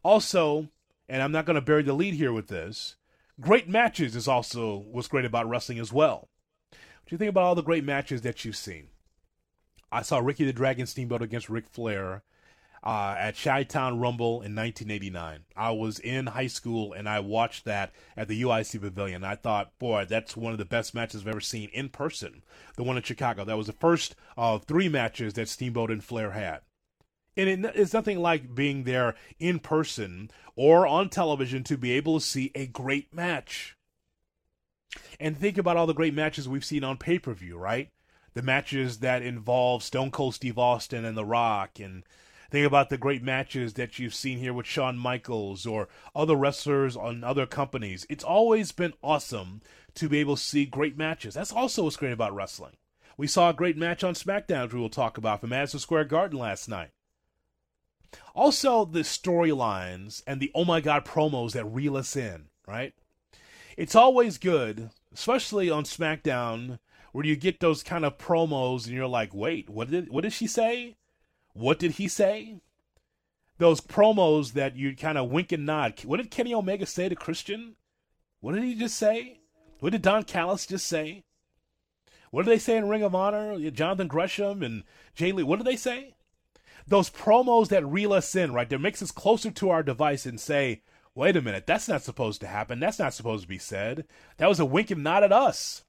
Also, 0.04 0.70
and 1.10 1.22
I'm 1.22 1.34
not 1.34 1.46
going 1.46 1.56
to 1.56 1.62
bury 1.62 1.84
the 1.84 1.92
lead 1.92 2.14
here 2.14 2.32
with 2.32 2.48
this, 2.48 2.96
great 3.42 3.68
matches 3.68 4.16
is 4.16 4.28
also 4.28 4.78
what's 4.78 5.10
great 5.10 5.26
about 5.26 5.50
wrestling 5.50 5.80
as 5.80 5.92
well. 5.92 6.30
You 7.12 7.18
think 7.18 7.30
about 7.30 7.44
all 7.44 7.56
the 7.56 7.64
great 7.64 7.84
matches 7.84 8.22
that 8.22 8.46
you've 8.46 8.56
seen? 8.56 8.90
I 9.92 10.04
saw 10.04 10.20
Ricky 10.20 10.46
the 10.46 10.54
Dragon 10.54 10.86
Steamboat 10.86 11.24
against 11.24 11.50
Ric 11.50 11.68
Flair 11.68 12.22
uh, 12.84 13.16
at 13.18 13.36
Chi 13.36 13.64
Town 13.64 14.00
Rumble 14.00 14.42
in 14.44 14.56
1989. 14.56 15.46
I 15.56 15.72
was 15.72 16.00
in 16.00 16.28
high 16.28 16.48
school 16.48 16.94
and 16.94 17.10
I 17.10 17.20
watched 17.20 17.66
that 17.66 17.92
at 18.16 18.28
the 18.28 18.42
UIC 18.44 18.80
Pavilion. 18.80 19.24
I 19.24 19.36
thought, 19.36 19.78
boy, 19.80 20.06
that's 20.08 20.38
one 20.38 20.52
of 20.52 20.60
the 20.60 20.66
best 20.66 20.94
matches 20.94 21.22
I've 21.22 21.30
ever 21.30 21.40
seen 21.40 21.70
in 21.74 21.90
person. 21.90 22.44
The 22.76 22.84
one 22.84 22.98
in 22.98 23.04
Chicago. 23.04 23.44
That 23.44 23.58
was 23.58 23.68
the 23.68 23.74
first 23.74 24.16
of 24.38 24.66
three 24.66 24.88
matches 24.88 25.34
that 25.34 25.50
Steamboat 25.50 25.90
and 25.90 26.04
Flair 26.04 26.32
had. 26.32 26.60
And 27.36 27.66
it, 27.66 27.72
it's 27.76 27.94
nothing 27.94 28.20
like 28.20 28.54
being 28.54 28.84
there 28.84 29.16
in 29.40 29.60
person 29.60 30.30
or 30.56 30.86
on 30.86 31.10
television 31.10 31.64
to 31.64 31.78
be 31.78 31.92
able 31.92 32.20
to 32.20 32.26
see 32.26 32.52
a 32.54 32.68
great 32.68 33.14
match. 33.14 33.76
And 35.20 35.38
think 35.38 35.58
about 35.58 35.78
all 35.78 35.88
the 35.88 35.94
great 35.94 36.14
matches 36.14 36.48
we've 36.48 36.66
seen 36.66 36.84
on 36.84 36.98
pay 36.98 37.20
per 37.20 37.34
view, 37.34 37.58
right? 37.58 37.90
The 38.34 38.42
matches 38.42 39.00
that 39.00 39.22
involve 39.22 39.84
Stone 39.84 40.12
Cold 40.12 40.36
Steve 40.36 40.58
Austin 40.58 41.06
and 41.06 41.18
The 41.18 41.26
Rock, 41.26 41.80
and 41.80 42.04
think 42.52 42.66
about 42.66 42.90
the 42.90 42.98
great 42.98 43.24
matches 43.24 43.74
that 43.74 44.00
you've 44.00 44.16
seen 44.16 44.38
here 44.40 44.54
with 44.54 44.66
Shawn 44.66 44.98
Michaels 44.98 45.66
or 45.66 45.90
other 46.16 46.36
wrestlers 46.36 46.96
on 46.96 47.24
other 47.24 47.46
companies. 47.46 48.06
It's 48.10 48.24
always 48.24 48.72
been 48.72 48.94
awesome 49.04 49.62
to 49.96 50.10
be 50.10 50.20
able 50.20 50.36
to 50.36 50.42
see 50.42 50.66
great 50.66 50.98
matches. 50.98 51.34
That's 51.34 51.52
also 51.52 51.84
what's 51.84 51.98
great 51.98 52.14
about 52.14 52.34
wrestling. 52.34 52.78
We 53.18 53.28
saw 53.28 53.50
a 53.50 53.54
great 53.54 53.78
match 53.78 54.04
on 54.04 54.14
SmackDown, 54.14 54.64
which 54.64 54.74
we 54.74 54.80
will 54.80 54.90
talk 54.90 55.18
about 55.18 55.42
from 55.42 55.50
Madison 55.50 55.80
Square 55.80 56.06
Garden 56.06 56.40
last 56.40 56.70
night. 56.70 56.92
Also, 58.34 58.86
the 58.86 59.02
storylines 59.02 60.24
and 60.26 60.40
the 60.40 60.52
oh 60.56 60.66
my 60.66 60.82
god 60.82 61.06
promos 61.06 61.52
that 61.52 61.66
reel 61.66 61.98
us 61.98 62.16
in, 62.16 62.46
right? 62.66 62.94
It's 63.80 63.96
always 63.96 64.38
good, 64.38 64.90
especially 65.14 65.70
on 65.70 65.86
SmackDown, 65.86 66.80
where 67.14 67.26
you 67.26 67.38
get 67.38 67.62
those 67.62 67.82
kind 67.82 68.04
of 68.04 68.18
promos 68.18 68.86
and 68.86 68.94
you're 68.94 69.08
like, 69.08 69.34
wait, 69.34 69.70
what 69.70 69.90
did 69.90 70.10
what 70.10 70.26
did 70.26 70.34
she 70.34 70.48
say? 70.48 70.98
What 71.54 71.80
did 71.80 71.92
he 71.92 72.10
say? 72.10 72.60
Those 73.58 73.80
promos 73.80 74.52
that 74.52 74.76
you 74.76 74.98
kind 74.98 75.18
of 75.18 75.30
wink 75.30 75.54
and 75.54 75.66
nod. 75.66 76.04
What 76.04 76.18
did 76.18 76.30
Kenny 76.30 76.54
Omega 76.54 76.86
say 76.86 77.08
to 77.08 77.16
Christian? 77.16 77.78
What 78.42 78.54
did 78.54 78.66
he 78.66 78.76
just 78.76 78.98
say? 78.98 79.40
What 79.80 79.94
did 79.94 80.02
Don 80.02 80.24
Callis 80.24 80.66
just 80.66 80.86
say? 80.86 81.24
What 82.32 82.44
did 82.44 82.52
they 82.52 82.60
say 82.60 82.76
in 82.76 82.90
Ring 82.90 83.04
of 83.04 83.16
Honor? 83.16 83.58
Jonathan 83.72 84.10
Gresham 84.10 84.62
and 84.62 84.84
Jay 85.16 85.32
Lee. 85.32 85.44
What 85.44 85.56
did 85.56 85.66
they 85.66 85.78
say? 85.78 86.16
Those 86.86 87.10
promos 87.10 87.70
that 87.70 87.88
reel 87.88 88.12
us 88.12 88.36
in, 88.36 88.52
right? 88.52 88.70
That 88.70 88.80
makes 88.80 89.02
us 89.02 89.12
closer 89.12 89.52
to 89.52 89.70
our 89.70 89.84
device 89.84 90.26
and 90.26 90.38
say, 90.38 90.82
wait 91.16 91.36
a 91.36 91.42
minute, 91.42 91.66
that's 91.68 91.88
not 91.88 92.04
supposed 92.04 92.42
to 92.42 92.48
happen. 92.48 92.80
That's 92.80 93.00
not 93.00 93.14
supposed 93.14 93.44
to 93.44 93.50
be 93.50 93.58
said. 93.58 94.06
That 94.38 94.50
was 94.50 94.60
a 94.60 94.66
wink 94.66 94.92
and 94.92 95.04
nod 95.04 95.24
at 95.24 95.32
us. 95.32 95.84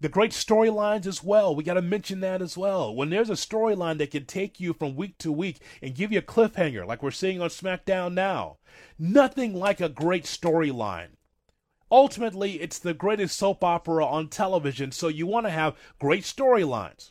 The 0.00 0.08
great 0.08 0.30
storylines 0.30 1.06
as 1.06 1.22
well. 1.22 1.54
We 1.54 1.62
got 1.62 1.74
to 1.74 1.82
mention 1.82 2.20
that 2.20 2.40
as 2.40 2.56
well. 2.56 2.94
When 2.94 3.10
there's 3.10 3.28
a 3.28 3.34
storyline 3.34 3.98
that 3.98 4.10
can 4.10 4.24
take 4.24 4.58
you 4.58 4.72
from 4.72 4.96
week 4.96 5.18
to 5.18 5.30
week 5.30 5.60
and 5.82 5.94
give 5.94 6.10
you 6.10 6.20
a 6.20 6.22
cliffhanger, 6.22 6.86
like 6.86 7.02
we're 7.02 7.10
seeing 7.10 7.42
on 7.42 7.50
SmackDown 7.50 8.14
now, 8.14 8.56
nothing 8.98 9.54
like 9.54 9.80
a 9.80 9.90
great 9.90 10.24
storyline. 10.24 11.10
Ultimately, 11.90 12.62
it's 12.62 12.78
the 12.78 12.94
greatest 12.94 13.36
soap 13.36 13.62
opera 13.62 14.06
on 14.06 14.28
television, 14.28 14.92
so 14.92 15.08
you 15.08 15.26
want 15.26 15.44
to 15.46 15.50
have 15.50 15.76
great 15.98 16.22
storylines. 16.22 17.10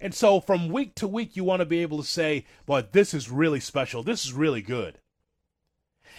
And 0.00 0.14
so 0.14 0.40
from 0.40 0.68
week 0.68 0.94
to 0.96 1.08
week, 1.08 1.36
you 1.36 1.44
want 1.44 1.60
to 1.60 1.66
be 1.66 1.80
able 1.80 1.98
to 1.98 2.08
say, 2.08 2.44
but 2.66 2.92
this 2.92 3.14
is 3.14 3.30
really 3.30 3.60
special. 3.60 4.02
This 4.02 4.24
is 4.24 4.32
really 4.32 4.62
good. 4.62 4.98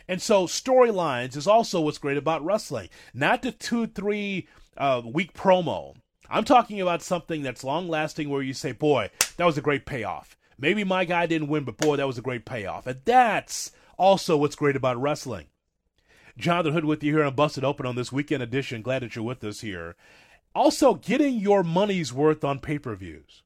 And 0.08 0.22
so 0.22 0.46
storylines 0.46 1.36
is 1.36 1.48
also 1.48 1.82
what's 1.82 1.98
great 1.98 2.18
about 2.18 2.44
wrestling. 2.44 2.89
Not 3.13 3.41
the 3.41 3.51
two, 3.51 3.88
three 3.88 4.48
uh, 4.77 5.01
week 5.06 5.34
promo. 5.34 5.96
I'm 6.29 6.44
talking 6.44 6.79
about 6.79 7.01
something 7.01 7.41
that's 7.41 7.63
long 7.63 7.88
lasting 7.88 8.29
where 8.29 8.41
you 8.41 8.53
say, 8.53 8.72
boy, 8.72 9.10
that 9.38 9.46
was 9.46 9.58
a 9.58 9.62
great 9.62 9.86
payoff. 9.86 10.38
Maybe 10.58 10.84
my 10.84 11.06
guy 11.06 11.25
didn't 11.25 11.48
win, 11.48 11.63
but 11.63 11.77
boy, 11.77 11.96
that 11.96 12.08
was 12.08 12.18
a 12.18 12.24
great 12.24 12.46
payoff. 12.46 12.86
And 12.86 13.00
that's 13.06 13.72
also 13.98 14.38
what's 14.38 14.56
great 14.56 14.75
about 14.75 15.01
wrestling. 15.01 15.48
Jonathan 16.38 16.74
Hood 16.74 16.86
with 16.86 17.03
you 17.03 17.13
here 17.13 17.24
on 17.24 17.36
Busted 17.36 17.63
Open 17.63 17.86
on 17.86 17.96
this 17.96 18.12
weekend 18.12 18.44
edition. 18.44 18.82
Glad 18.82 19.01
that 19.01 19.15
you're 19.15 19.25
with 19.25 19.44
us 19.44 19.62
here. 19.62 19.96
Also, 20.56 20.96
getting 20.96 21.39
your 21.39 21.63
money's 21.63 22.13
worth 22.13 22.44
on 22.44 22.60
pay 22.60 22.79
per 22.79 22.96
views. 22.96 23.44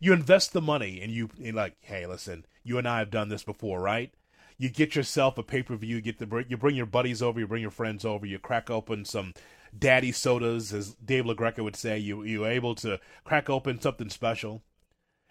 You 0.00 0.12
invest 0.12 0.52
the 0.52 0.60
money 0.60 1.00
and 1.00 1.12
you 1.12 1.30
are 1.44 1.52
like, 1.52 1.76
hey, 1.80 2.06
listen, 2.06 2.46
you 2.64 2.78
and 2.78 2.88
I 2.88 2.98
have 2.98 3.10
done 3.10 3.28
this 3.28 3.44
before, 3.44 3.80
right? 3.80 4.12
You 4.60 4.68
get 4.68 4.94
yourself 4.94 5.38
a 5.38 5.42
pay 5.42 5.62
per 5.62 5.74
view. 5.74 5.96
You 5.96 6.02
get 6.02 6.18
the 6.18 6.44
you 6.46 6.58
bring 6.58 6.76
your 6.76 6.84
buddies 6.84 7.22
over, 7.22 7.40
you 7.40 7.46
bring 7.46 7.62
your 7.62 7.70
friends 7.70 8.04
over, 8.04 8.26
you 8.26 8.38
crack 8.38 8.68
open 8.68 9.06
some 9.06 9.32
daddy 9.76 10.12
sodas, 10.12 10.74
as 10.74 10.94
Dave 11.02 11.24
LaGreca 11.24 11.64
would 11.64 11.76
say. 11.76 11.96
You 11.96 12.24
you're 12.24 12.46
able 12.46 12.74
to 12.76 13.00
crack 13.24 13.48
open 13.48 13.80
something 13.80 14.10
special, 14.10 14.62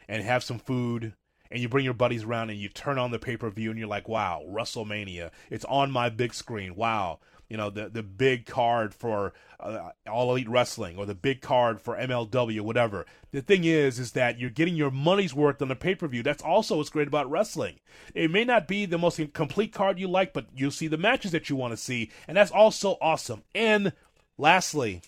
and 0.07 0.23
have 0.23 0.43
some 0.43 0.57
food, 0.57 1.13
and 1.51 1.61
you 1.61 1.69
bring 1.69 1.85
your 1.85 1.93
buddies 1.93 2.23
around 2.23 2.49
and 2.49 2.57
you 2.57 2.69
turn 2.69 2.97
on 2.97 3.11
the 3.11 3.19
pay 3.19 3.37
per 3.37 3.51
view, 3.51 3.69
and 3.69 3.77
you're 3.77 3.87
like, 3.87 4.09
wow, 4.09 4.41
WrestleMania! 4.49 5.29
It's 5.51 5.65
on 5.65 5.91
my 5.91 6.09
big 6.09 6.33
screen. 6.33 6.75
Wow, 6.75 7.19
you 7.49 7.57
know 7.57 7.69
the 7.69 7.89
the 7.89 8.03
big 8.03 8.45
card 8.45 8.93
for 8.93 9.33
uh, 9.59 9.89
All 10.09 10.31
Elite 10.31 10.47
Wrestling 10.47 10.97
or 10.97 11.05
the 11.05 11.15
big 11.15 11.41
card 11.41 11.81
for 11.81 11.97
MLW, 11.97 12.61
whatever. 12.61 13.05
The 13.31 13.41
thing 13.41 13.63
is, 13.63 13.99
is 13.99 14.11
that 14.11 14.39
you're 14.39 14.49
getting 14.49 14.75
your 14.75 14.91
money's 14.91 15.33
worth 15.33 15.61
on 15.61 15.67
the 15.67 15.75
pay 15.75 15.95
per 15.95 16.07
view. 16.07 16.23
That's 16.23 16.43
also 16.43 16.77
what's 16.77 16.89
great 16.89 17.07
about 17.07 17.29
wrestling. 17.29 17.79
It 18.13 18.31
may 18.31 18.45
not 18.45 18.67
be 18.67 18.85
the 18.85 18.99
most 18.99 19.19
complete 19.33 19.73
card 19.73 19.99
you 19.99 20.07
like, 20.07 20.31
but 20.31 20.45
you'll 20.55 20.71
see 20.71 20.87
the 20.87 20.97
matches 20.97 21.31
that 21.31 21.49
you 21.49 21.55
want 21.55 21.71
to 21.71 21.77
see, 21.77 22.11
and 22.27 22.37
that's 22.37 22.51
also 22.51 22.97
awesome. 23.01 23.43
And 23.55 23.93
lastly, 24.37 25.01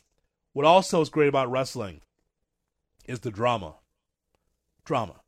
what 0.53 0.65
also 0.65 1.01
is 1.01 1.09
great 1.09 1.29
about 1.29 1.51
wrestling 1.51 2.01
is 3.05 3.19
the 3.19 3.31
drama. 3.31 3.75
Drama. 4.83 5.21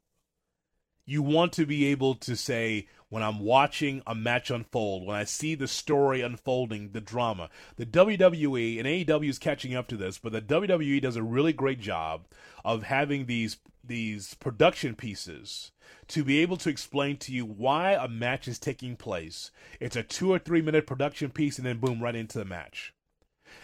You 1.05 1.21
want 1.21 1.53
to 1.53 1.65
be 1.65 1.85
able 1.87 2.15
to 2.15 2.35
say, 2.35 2.87
when 3.13 3.21
I'm 3.21 3.37
watching 3.37 4.01
a 4.07 4.15
match 4.15 4.49
unfold, 4.49 5.05
when 5.05 5.15
I 5.15 5.23
see 5.23 5.53
the 5.53 5.67
story 5.67 6.21
unfolding, 6.21 6.93
the 6.93 6.99
drama. 6.99 7.51
The 7.75 7.85
WWE 7.85 8.79
and 8.79 8.87
AEW 8.87 9.29
is 9.29 9.37
catching 9.37 9.75
up 9.75 9.87
to 9.89 9.97
this, 9.97 10.17
but 10.17 10.31
the 10.31 10.41
WWE 10.41 10.99
does 10.99 11.15
a 11.15 11.21
really 11.21 11.53
great 11.53 11.79
job 11.79 12.25
of 12.65 12.81
having 12.81 13.27
these 13.27 13.57
these 13.83 14.33
production 14.33 14.95
pieces 14.95 15.71
to 16.07 16.23
be 16.23 16.39
able 16.39 16.57
to 16.57 16.69
explain 16.69 17.17
to 17.17 17.31
you 17.31 17.45
why 17.45 17.91
a 17.91 18.07
match 18.07 18.47
is 18.47 18.57
taking 18.57 18.95
place. 18.95 19.51
It's 19.79 19.95
a 19.95 20.01
2 20.01 20.33
or 20.33 20.39
3 20.39 20.63
minute 20.63 20.87
production 20.87 21.29
piece 21.29 21.59
and 21.59 21.67
then 21.67 21.77
boom 21.77 22.01
right 22.01 22.15
into 22.15 22.39
the 22.39 22.45
match. 22.45 22.95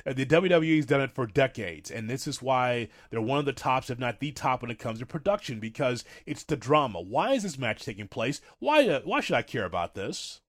Uh, 0.06 0.14
the 0.14 0.26
WWE's 0.26 0.86
done 0.86 1.02
it 1.02 1.12
for 1.12 1.26
decades, 1.26 1.92
and 1.92 2.10
this 2.10 2.28
is 2.28 2.42
why 2.42 2.90
they're 3.10 3.22
one 3.22 3.40
of 3.40 3.46
the 3.46 3.54
tops, 3.54 3.90
if 3.90 4.00
not 4.00 4.20
the 4.20 4.32
top, 4.32 4.62
when 4.62 4.72
it 4.72 4.80
comes 4.80 5.00
to 5.00 5.06
production, 5.06 5.60
because 5.60 6.04
it's 6.26 6.44
the 6.44 6.56
drama. 6.56 7.02
Why 7.02 7.34
is 7.34 7.44
this 7.44 7.58
match 7.58 7.84
taking 7.84 8.08
place? 8.08 8.42
Why, 8.60 8.88
uh, 8.88 9.02
why 9.04 9.22
should 9.22 9.36
I 9.36 9.42
care 9.42 9.66
about 9.66 9.96
this? 9.96 10.42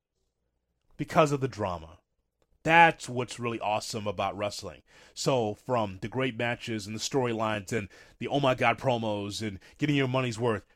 Because 0.97 1.33
of 1.33 1.41
the 1.41 1.49
drama. 1.49 1.99
That's 2.63 3.09
what's 3.09 3.41
really 3.41 3.61
awesome 3.61 4.07
about 4.07 4.37
wrestling. 4.37 4.83
So, 5.15 5.55
from 5.55 5.99
the 6.03 6.09
great 6.09 6.37
matches 6.37 6.87
and 6.87 6.95
the 6.95 7.01
storylines 7.01 7.73
and 7.73 7.89
the 8.19 8.29
oh 8.29 8.41
my 8.41 8.55
god 8.55 8.79
promos 8.79 9.41
and 9.47 9.59
getting 9.79 9.97
your 9.97 10.09
money's 10.09 10.39
worth, 10.39 10.67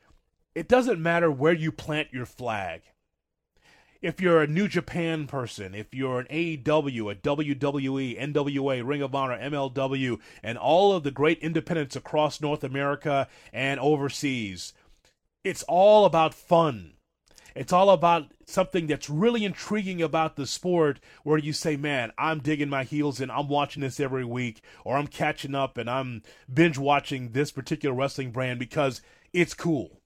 it 0.55 0.67
doesn't 0.67 1.01
matter 1.01 1.29
where 1.29 1.53
you 1.53 1.71
plant 1.71 2.07
your 2.11 2.25
flag 2.25 2.81
if 4.05 4.21
you're 4.21 4.43
a 4.43 4.47
New 4.47 4.67
Japan 4.67 5.25
person, 5.25 5.73
if 5.73 5.91
you're 5.91 6.19
an 6.19 6.27
AEW, 6.27 7.11
a 7.11 7.15
WWE, 7.15 8.21
NWA, 8.21 8.87
Ring 8.87 9.01
of 9.01 9.15
Honor, 9.15 9.35
MLW, 9.35 10.19
and 10.43 10.59
all 10.59 10.93
of 10.93 11.01
the 11.01 11.09
great 11.09 11.39
independents 11.39 11.95
across 11.95 12.39
North 12.39 12.63
America 12.63 13.27
and 13.51 13.79
overseas, 13.79 14.73
it's 15.43 15.63
all 15.63 16.05
about 16.05 16.35
fun. 16.35 16.93
It's 17.55 17.73
all 17.73 17.89
about 17.89 18.31
something 18.45 18.85
that's 18.85 19.09
really 19.09 19.43
intriguing 19.43 20.03
about 20.03 20.35
the 20.35 20.45
sport 20.45 20.99
where 21.23 21.39
you 21.39 21.51
say, 21.51 21.75
man, 21.75 22.11
I'm 22.15 22.41
digging 22.41 22.69
my 22.69 22.83
heels 22.83 23.19
in. 23.19 23.31
I'm 23.31 23.47
watching 23.47 23.81
this 23.81 23.99
every 23.99 24.25
week, 24.25 24.61
or 24.83 24.97
I'm 24.97 25.07
catching 25.07 25.55
up 25.55 25.79
and 25.79 25.89
I'm 25.89 26.21
binge 26.53 26.77
watching 26.77 27.31
this 27.31 27.51
particular 27.51 27.95
wrestling 27.95 28.29
brand 28.29 28.59
because 28.59 29.01
it's 29.33 29.55
cool. 29.55 29.99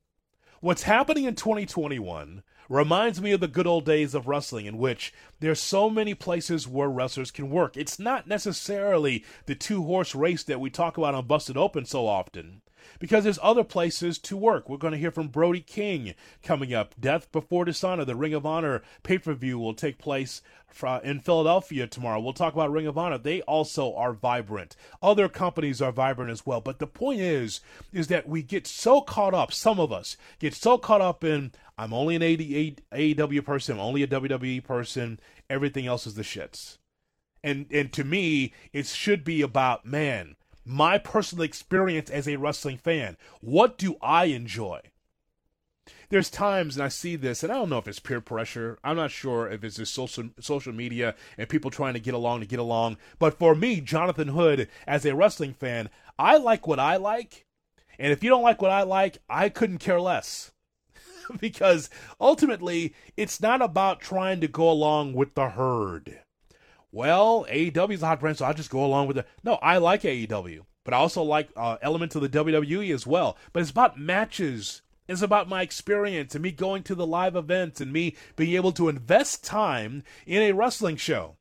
What's 0.61 0.83
happening 0.83 1.23
in 1.23 1.35
2021 1.35 2.43
reminds 2.67 3.21
me 3.21 3.31
of 3.31 3.39
the 3.39 3.47
good 3.47 3.65
old 3.65 3.85
days 3.85 4.13
of 4.13 4.27
wrestling 4.27 4.65
in 4.65 4.77
which 4.77 5.13
there's 5.39 5.61
so 5.61 5.89
many 5.89 6.13
places 6.13 6.67
where 6.67 6.89
wrestlers 6.89 7.31
can 7.31 7.49
work. 7.49 7.77
It's 7.77 7.97
not 7.97 8.27
necessarily 8.27 9.23
the 9.45 9.55
two 9.55 9.83
horse 9.83 10.13
race 10.13 10.43
that 10.43 10.59
we 10.59 10.69
talk 10.69 10.97
about 10.97 11.15
on 11.15 11.27
Busted 11.27 11.55
Open 11.55 11.85
so 11.85 12.07
often 12.07 12.61
because 12.99 13.23
there's 13.23 13.39
other 13.41 13.63
places 13.63 14.17
to 14.19 14.37
work. 14.37 14.69
We're 14.69 14.77
going 14.77 14.93
to 14.93 14.99
hear 14.99 15.11
from 15.11 15.27
Brody 15.27 15.61
King 15.61 16.13
coming 16.43 16.73
up. 16.73 16.95
Death 16.99 17.31
Before 17.31 17.65
Dishonor, 17.65 18.05
the 18.05 18.15
Ring 18.15 18.33
of 18.33 18.45
Honor 18.45 18.81
pay 19.03 19.17
per 19.17 19.33
view, 19.33 19.59
will 19.59 19.73
take 19.73 19.97
place 19.97 20.41
uh, 20.83 20.99
in 21.03 21.19
Philadelphia 21.19 21.87
tomorrow. 21.87 22.19
We'll 22.19 22.33
talk 22.33 22.53
about 22.53 22.71
Ring 22.71 22.87
of 22.87 22.97
Honor. 22.97 23.17
They 23.17 23.41
also 23.41 23.93
are 23.95 24.13
vibrant. 24.13 24.75
Other 25.01 25.27
companies 25.27 25.81
are 25.81 25.91
vibrant 25.91 26.31
as 26.31 26.45
well. 26.45 26.61
But 26.61 26.79
the 26.79 26.87
point 26.87 27.21
is, 27.21 27.61
is 27.91 28.07
that 28.07 28.27
we 28.27 28.43
get 28.43 28.67
so 28.67 29.01
caught 29.01 29.33
up. 29.33 29.51
Some 29.51 29.79
of 29.79 29.91
us 29.91 30.17
get 30.39 30.53
so 30.53 30.77
caught 30.77 31.01
up 31.01 31.23
in 31.23 31.51
I'm 31.77 31.93
only 31.93 32.15
an 32.15 32.21
AEW 32.21 33.45
person. 33.45 33.75
I'm 33.75 33.85
only 33.85 34.03
a 34.03 34.07
WWE 34.07 34.63
person. 34.63 35.19
Everything 35.49 35.87
else 35.87 36.05
is 36.05 36.15
the 36.15 36.23
shits. 36.23 36.77
And 37.41 37.67
and 37.71 37.93
to 37.93 38.03
me, 38.03 38.53
it 38.73 38.85
should 38.85 39.23
be 39.23 39.41
about 39.41 39.85
man 39.85 40.35
my 40.69 40.99
personal 40.99 41.43
experience 41.43 42.11
as 42.11 42.27
a 42.27 42.35
wrestling 42.35 42.77
fan. 42.77 43.17
What 43.41 43.75
do 43.75 43.97
I 44.03 44.25
enjoy? 44.25 44.81
There's 46.09 46.29
times, 46.29 46.75
and 46.75 46.83
I 46.83 46.89
see 46.89 47.15
this, 47.15 47.41
and 47.41 47.51
I 47.51 47.55
don't 47.55 47.69
know 47.69 47.79
if 47.79 47.87
it's 47.87 47.99
peer 47.99 48.21
pressure. 48.21 48.77
I'm 48.83 48.95
not 48.95 49.09
sure 49.09 49.49
if 49.49 49.63
it's 49.63 49.77
just 49.77 49.95
social 49.95 50.29
social 50.39 50.71
media 50.71 51.15
and 51.39 51.49
people 51.49 51.71
trying 51.71 51.95
to 51.95 51.99
get 51.99 52.13
along 52.13 52.41
to 52.41 52.45
get 52.45 52.59
along. 52.59 52.97
But 53.17 53.39
for 53.39 53.55
me, 53.55 53.81
Jonathan 53.81 54.29
Hood, 54.29 54.67
as 54.85 55.05
a 55.05 55.15
wrestling 55.15 55.53
fan, 55.53 55.89
I 56.19 56.37
like 56.37 56.67
what 56.67 56.79
I 56.79 56.97
like, 56.97 57.45
and 57.97 58.11
if 58.11 58.23
you 58.23 58.29
don't 58.29 58.43
like 58.43 58.61
what 58.61 58.71
I 58.71 58.83
like, 58.83 59.17
I 59.27 59.49
couldn't 59.49 59.79
care 59.79 59.99
less. 59.99 60.51
because 61.39 61.89
ultimately, 62.21 62.93
it's 63.17 63.41
not 63.41 63.63
about 63.63 64.01
trying 64.01 64.39
to 64.41 64.47
go 64.47 64.69
along 64.69 65.13
with 65.13 65.33
the 65.33 65.49
herd 65.49 66.19
well, 66.91 67.45
AEW 67.49 67.93
is 67.93 68.03
a 68.03 68.07
hot 68.07 68.19
brand, 68.19 68.37
so 68.37 68.45
I'll 68.45 68.53
just 68.53 68.69
go 68.69 68.83
along 68.83 69.07
with 69.07 69.17
it. 69.17 69.27
No, 69.43 69.55
I 69.55 69.77
like 69.77 70.01
AEW, 70.01 70.61
but 70.83 70.93
I 70.93 70.97
also 70.97 71.21
like 71.21 71.49
uh, 71.55 71.77
elements 71.81 72.15
of 72.15 72.21
the 72.21 72.29
WWE 72.29 72.93
as 72.93 73.05
well. 73.05 73.37
But 73.53 73.61
it's 73.61 73.71
about 73.71 73.99
matches. 73.99 74.81
It's 75.07 75.21
about 75.21 75.49
my 75.49 75.61
experience 75.61 76.35
and 76.35 76.43
me 76.43 76.51
going 76.51 76.83
to 76.83 76.95
the 76.95 77.05
live 77.05 77.35
events 77.35 77.81
and 77.81 77.91
me 77.91 78.15
being 78.35 78.55
able 78.55 78.71
to 78.73 78.89
invest 78.89 79.43
time 79.43 80.03
in 80.25 80.41
a 80.41 80.51
wrestling 80.51 80.97
show. 80.97 81.37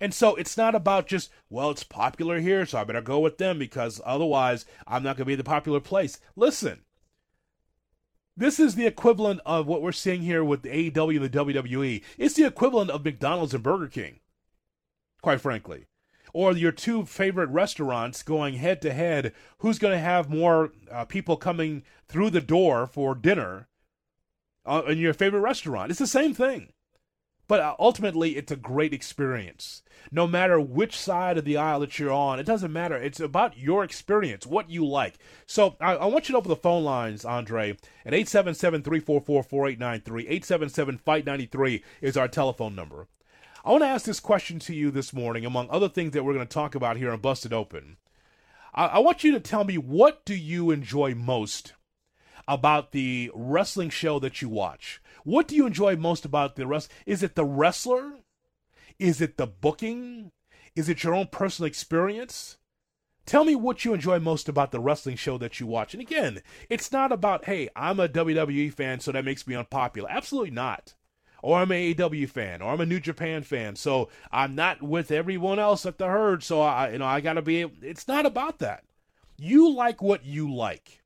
And 0.00 0.12
so 0.12 0.34
it's 0.34 0.56
not 0.56 0.74
about 0.74 1.06
just, 1.06 1.30
well, 1.48 1.70
it's 1.70 1.84
popular 1.84 2.40
here, 2.40 2.66
so 2.66 2.78
I 2.78 2.84
better 2.84 3.00
go 3.00 3.20
with 3.20 3.38
them 3.38 3.58
because 3.58 4.00
otherwise 4.04 4.66
I'm 4.86 5.02
not 5.02 5.16
going 5.16 5.24
to 5.24 5.26
be 5.26 5.34
the 5.34 5.44
popular 5.44 5.80
place. 5.80 6.18
Listen, 6.36 6.80
this 8.36 8.58
is 8.58 8.74
the 8.74 8.86
equivalent 8.86 9.40
of 9.46 9.66
what 9.66 9.80
we're 9.80 9.92
seeing 9.92 10.22
here 10.22 10.42
with 10.42 10.62
the 10.62 10.90
AEW 10.90 11.22
and 11.22 11.24
the 11.24 11.62
WWE. 11.62 12.02
It's 12.18 12.34
the 12.34 12.46
equivalent 12.46 12.90
of 12.90 13.04
McDonald's 13.04 13.54
and 13.54 13.62
Burger 13.62 13.88
King, 13.88 14.20
quite 15.24 15.40
frankly. 15.40 15.86
Or 16.34 16.52
your 16.52 16.70
two 16.70 17.06
favorite 17.06 17.48
restaurants 17.48 18.22
going 18.22 18.56
head 18.56 18.82
to 18.82 18.92
head. 18.92 19.32
Who's 19.58 19.78
going 19.78 19.94
to 19.94 19.98
have 19.98 20.28
more 20.28 20.72
uh, 20.92 21.06
people 21.06 21.38
coming 21.38 21.82
through 22.06 22.28
the 22.28 22.42
door 22.42 22.86
for 22.86 23.14
dinner 23.14 23.68
uh, 24.66 24.82
in 24.86 24.98
your 24.98 25.14
favorite 25.14 25.40
restaurant? 25.40 25.90
It's 25.90 25.98
the 25.98 26.06
same 26.06 26.34
thing. 26.34 26.74
But 27.48 27.60
uh, 27.60 27.74
ultimately, 27.78 28.36
it's 28.36 28.52
a 28.52 28.56
great 28.56 28.92
experience. 28.92 29.82
No 30.12 30.26
matter 30.26 30.60
which 30.60 30.94
side 30.98 31.38
of 31.38 31.46
the 31.46 31.56
aisle 31.56 31.80
that 31.80 31.98
you're 31.98 32.12
on, 32.12 32.38
it 32.38 32.44
doesn't 32.44 32.72
matter. 32.72 32.96
It's 32.96 33.20
about 33.20 33.56
your 33.56 33.82
experience, 33.82 34.46
what 34.46 34.68
you 34.68 34.84
like. 34.86 35.14
So 35.46 35.76
I, 35.80 35.94
I 35.94 36.06
want 36.06 36.28
you 36.28 36.34
to 36.34 36.38
open 36.38 36.50
the 36.50 36.56
phone 36.56 36.84
lines, 36.84 37.24
Andre, 37.24 37.78
at 38.04 38.12
877 38.12 38.82
344 38.82 39.42
4893. 39.42 40.22
877 40.24 40.98
Fight 40.98 41.24
93 41.24 41.82
is 42.02 42.18
our 42.18 42.28
telephone 42.28 42.74
number. 42.74 43.08
I 43.64 43.70
want 43.70 43.82
to 43.82 43.88
ask 43.88 44.04
this 44.04 44.20
question 44.20 44.58
to 44.58 44.74
you 44.74 44.90
this 44.90 45.14
morning, 45.14 45.46
among 45.46 45.70
other 45.70 45.88
things 45.88 46.12
that 46.12 46.22
we're 46.22 46.34
going 46.34 46.46
to 46.46 46.52
talk 46.52 46.74
about 46.74 46.98
here 46.98 47.10
on 47.10 47.20
Busted 47.20 47.54
Open. 47.54 47.96
I, 48.74 48.86
I 48.86 48.98
want 48.98 49.24
you 49.24 49.32
to 49.32 49.40
tell 49.40 49.64
me 49.64 49.78
what 49.78 50.22
do 50.26 50.34
you 50.34 50.70
enjoy 50.70 51.14
most 51.14 51.72
about 52.46 52.92
the 52.92 53.30
wrestling 53.34 53.88
show 53.88 54.18
that 54.18 54.42
you 54.42 54.50
watch? 54.50 55.00
What 55.24 55.48
do 55.48 55.56
you 55.56 55.64
enjoy 55.64 55.96
most 55.96 56.26
about 56.26 56.56
the 56.56 56.66
rest? 56.66 56.92
Is 57.06 57.22
it 57.22 57.36
the 57.36 57.46
wrestler? 57.46 58.18
Is 58.98 59.22
it 59.22 59.38
the 59.38 59.46
booking? 59.46 60.30
Is 60.76 60.90
it 60.90 61.02
your 61.02 61.14
own 61.14 61.28
personal 61.28 61.66
experience? 61.66 62.58
Tell 63.24 63.44
me 63.44 63.56
what 63.56 63.82
you 63.82 63.94
enjoy 63.94 64.18
most 64.18 64.46
about 64.46 64.72
the 64.72 64.80
wrestling 64.80 65.16
show 65.16 65.38
that 65.38 65.58
you 65.58 65.66
watch. 65.66 65.94
And 65.94 66.02
again, 66.02 66.42
it's 66.68 66.92
not 66.92 67.12
about, 67.12 67.46
hey, 67.46 67.70
I'm 67.74 67.98
a 67.98 68.10
WWE 68.10 68.74
fan, 68.74 69.00
so 69.00 69.10
that 69.12 69.24
makes 69.24 69.46
me 69.46 69.54
unpopular. 69.54 70.10
Absolutely 70.10 70.50
not. 70.50 70.92
Or 71.44 71.58
I'm 71.58 71.70
an 71.72 71.94
AEW 71.94 72.30
fan, 72.30 72.62
or 72.62 72.72
I'm 72.72 72.80
a 72.80 72.86
New 72.86 73.00
Japan 73.00 73.42
fan, 73.42 73.76
so 73.76 74.08
I'm 74.32 74.54
not 74.54 74.82
with 74.82 75.10
everyone 75.10 75.58
else 75.58 75.84
at 75.84 75.98
the 75.98 76.06
herd, 76.06 76.42
so 76.42 76.62
I, 76.62 76.92
you 76.92 76.98
know, 76.98 77.04
I 77.04 77.20
gotta 77.20 77.42
be. 77.42 77.70
It's 77.82 78.08
not 78.08 78.24
about 78.24 78.60
that. 78.60 78.84
You 79.36 79.70
like 79.70 80.00
what 80.00 80.24
you 80.24 80.50
like. 80.50 81.02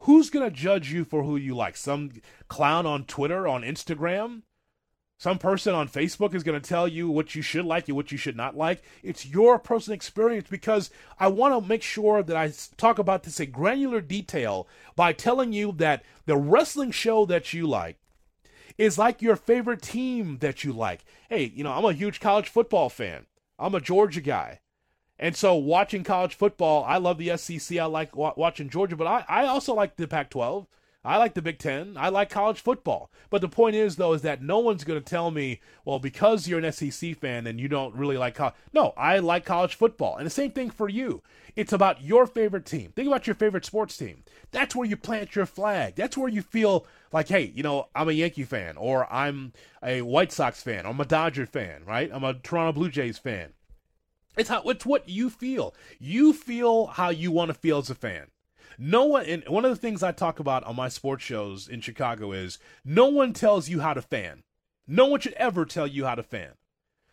Who's 0.00 0.30
to 0.30 0.50
judge 0.50 0.90
you 0.90 1.04
for 1.04 1.22
who 1.22 1.36
you 1.36 1.54
like? 1.54 1.76
Some 1.76 2.10
clown 2.48 2.86
on 2.86 3.04
Twitter, 3.04 3.46
on 3.46 3.62
Instagram? 3.62 4.42
Some 5.16 5.38
person 5.38 5.76
on 5.76 5.88
Facebook 5.88 6.34
is 6.34 6.42
to 6.60 6.68
tell 6.68 6.88
you 6.88 7.08
what 7.08 7.36
you 7.36 7.42
should 7.42 7.64
like 7.64 7.86
and 7.86 7.96
what 7.96 8.10
you 8.10 8.18
should 8.18 8.36
not 8.36 8.56
like. 8.56 8.82
It's 9.04 9.26
your 9.26 9.60
personal 9.60 9.94
experience 9.94 10.48
because 10.50 10.90
I 11.20 11.28
want 11.28 11.54
to 11.54 11.68
make 11.68 11.84
sure 11.84 12.24
that 12.24 12.36
I 12.36 12.52
talk 12.76 12.98
about 12.98 13.22
this 13.22 13.38
in 13.38 13.52
granular 13.52 14.00
detail 14.00 14.66
by 14.96 15.12
telling 15.12 15.52
you 15.52 15.70
that 15.76 16.02
the 16.26 16.36
wrestling 16.36 16.90
show 16.90 17.24
that 17.26 17.52
you 17.52 17.68
like 17.68 17.96
is 18.78 18.96
like 18.96 19.20
your 19.20 19.36
favorite 19.36 19.82
team 19.82 20.38
that 20.38 20.64
you 20.64 20.72
like. 20.72 21.04
Hey, 21.28 21.52
you 21.54 21.64
know, 21.64 21.72
I'm 21.72 21.84
a 21.84 21.92
huge 21.92 22.20
college 22.20 22.48
football 22.48 22.88
fan. 22.88 23.26
I'm 23.58 23.74
a 23.74 23.80
Georgia 23.80 24.20
guy. 24.20 24.60
And 25.18 25.34
so, 25.34 25.56
watching 25.56 26.04
college 26.04 26.36
football, 26.36 26.84
I 26.84 26.98
love 26.98 27.18
the 27.18 27.36
SEC. 27.36 27.76
I 27.76 27.86
like 27.86 28.14
watching 28.14 28.70
Georgia, 28.70 28.94
but 28.94 29.08
I, 29.08 29.24
I 29.28 29.46
also 29.46 29.74
like 29.74 29.96
the 29.96 30.06
Pac 30.06 30.30
12. 30.30 30.68
I 31.04 31.16
like 31.16 31.34
the 31.34 31.42
Big 31.42 31.58
Ten. 31.58 31.96
I 31.96 32.08
like 32.08 32.28
college 32.28 32.60
football. 32.60 33.10
But 33.30 33.40
the 33.40 33.48
point 33.48 33.76
is, 33.76 33.96
though, 33.96 34.14
is 34.14 34.22
that 34.22 34.42
no 34.42 34.58
one's 34.58 34.84
going 34.84 35.00
to 35.00 35.04
tell 35.04 35.30
me, 35.30 35.60
well, 35.84 35.98
because 35.98 36.48
you're 36.48 36.58
an 36.58 36.72
SEC 36.72 37.16
fan 37.16 37.46
and 37.46 37.60
you 37.60 37.68
don't 37.68 37.94
really 37.94 38.18
like 38.18 38.34
college. 38.34 38.54
No, 38.72 38.92
I 38.96 39.18
like 39.18 39.44
college 39.44 39.76
football. 39.76 40.16
And 40.16 40.26
the 40.26 40.30
same 40.30 40.50
thing 40.50 40.70
for 40.70 40.88
you. 40.88 41.22
It's 41.54 41.72
about 41.72 42.02
your 42.02 42.26
favorite 42.26 42.66
team. 42.66 42.92
Think 42.94 43.06
about 43.06 43.26
your 43.26 43.34
favorite 43.34 43.64
sports 43.64 43.96
team. 43.96 44.24
That's 44.50 44.74
where 44.74 44.88
you 44.88 44.96
plant 44.96 45.36
your 45.36 45.46
flag. 45.46 45.94
That's 45.94 46.16
where 46.16 46.28
you 46.28 46.42
feel 46.42 46.86
like, 47.12 47.28
hey, 47.28 47.52
you 47.54 47.62
know, 47.62 47.88
I'm 47.94 48.08
a 48.08 48.12
Yankee 48.12 48.44
fan, 48.44 48.76
or 48.76 49.12
I'm 49.12 49.52
a 49.82 50.02
White 50.02 50.32
Sox 50.32 50.62
fan, 50.62 50.84
or 50.84 50.90
I'm 50.90 51.00
a 51.00 51.04
Dodger 51.04 51.46
fan, 51.46 51.84
right? 51.84 52.10
I'm 52.12 52.24
a 52.24 52.34
Toronto 52.34 52.72
Blue 52.72 52.90
Jays 52.90 53.18
fan. 53.18 53.54
It's 54.36 54.48
how 54.48 54.62
it's 54.62 54.86
what 54.86 55.08
you 55.08 55.30
feel. 55.30 55.74
You 55.98 56.32
feel 56.32 56.86
how 56.86 57.08
you 57.08 57.32
want 57.32 57.48
to 57.48 57.54
feel 57.54 57.78
as 57.78 57.90
a 57.90 57.94
fan. 57.94 58.28
No 58.78 59.06
one 59.06 59.26
and 59.26 59.42
one 59.48 59.64
of 59.64 59.70
the 59.70 59.76
things 59.76 60.04
I 60.04 60.12
talk 60.12 60.38
about 60.38 60.62
on 60.62 60.76
my 60.76 60.88
sports 60.88 61.24
shows 61.24 61.66
in 61.66 61.80
Chicago 61.80 62.30
is 62.30 62.58
no 62.84 63.06
one 63.06 63.32
tells 63.32 63.68
you 63.68 63.80
how 63.80 63.92
to 63.92 64.00
fan. 64.00 64.44
No 64.86 65.06
one 65.06 65.18
should 65.20 65.32
ever 65.32 65.64
tell 65.64 65.86
you 65.86 66.06
how 66.06 66.14
to 66.14 66.22
fan. 66.22 66.52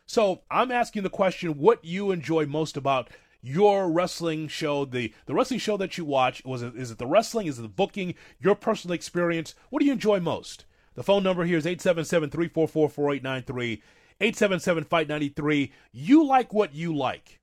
So 0.05 0.41
I'm 0.51 0.71
asking 0.71 1.01
the 1.01 1.09
question 1.09 1.57
what 1.57 1.83
you 1.83 2.11
enjoy 2.11 2.45
most 2.45 2.77
about 2.77 3.09
your 3.41 3.89
wrestling 3.89 4.47
show, 4.47 4.85
the 4.85 5.11
the 5.25 5.33
wrestling 5.33 5.59
show 5.59 5.75
that 5.77 5.97
you 5.97 6.05
watch. 6.05 6.45
Was 6.45 6.61
it 6.61 6.75
is 6.75 6.91
it 6.91 6.99
the 6.99 7.07
wrestling? 7.07 7.47
Is 7.47 7.57
it 7.57 7.63
the 7.63 7.67
booking? 7.67 8.13
Your 8.39 8.53
personal 8.53 8.93
experience? 8.93 9.55
What 9.71 9.79
do 9.79 9.87
you 9.87 9.93
enjoy 9.93 10.19
most? 10.19 10.65
The 10.93 11.03
phone 11.03 11.23
number 11.23 11.45
here 11.45 11.57
is 11.57 11.65
877 11.65 12.29
344 12.29 12.89
4893. 12.89 13.81
877 14.21 14.83
Fight 14.83 15.09
93. 15.09 15.71
You 15.91 16.25
like 16.25 16.53
what 16.53 16.73
you 16.75 16.95
like. 16.95 17.39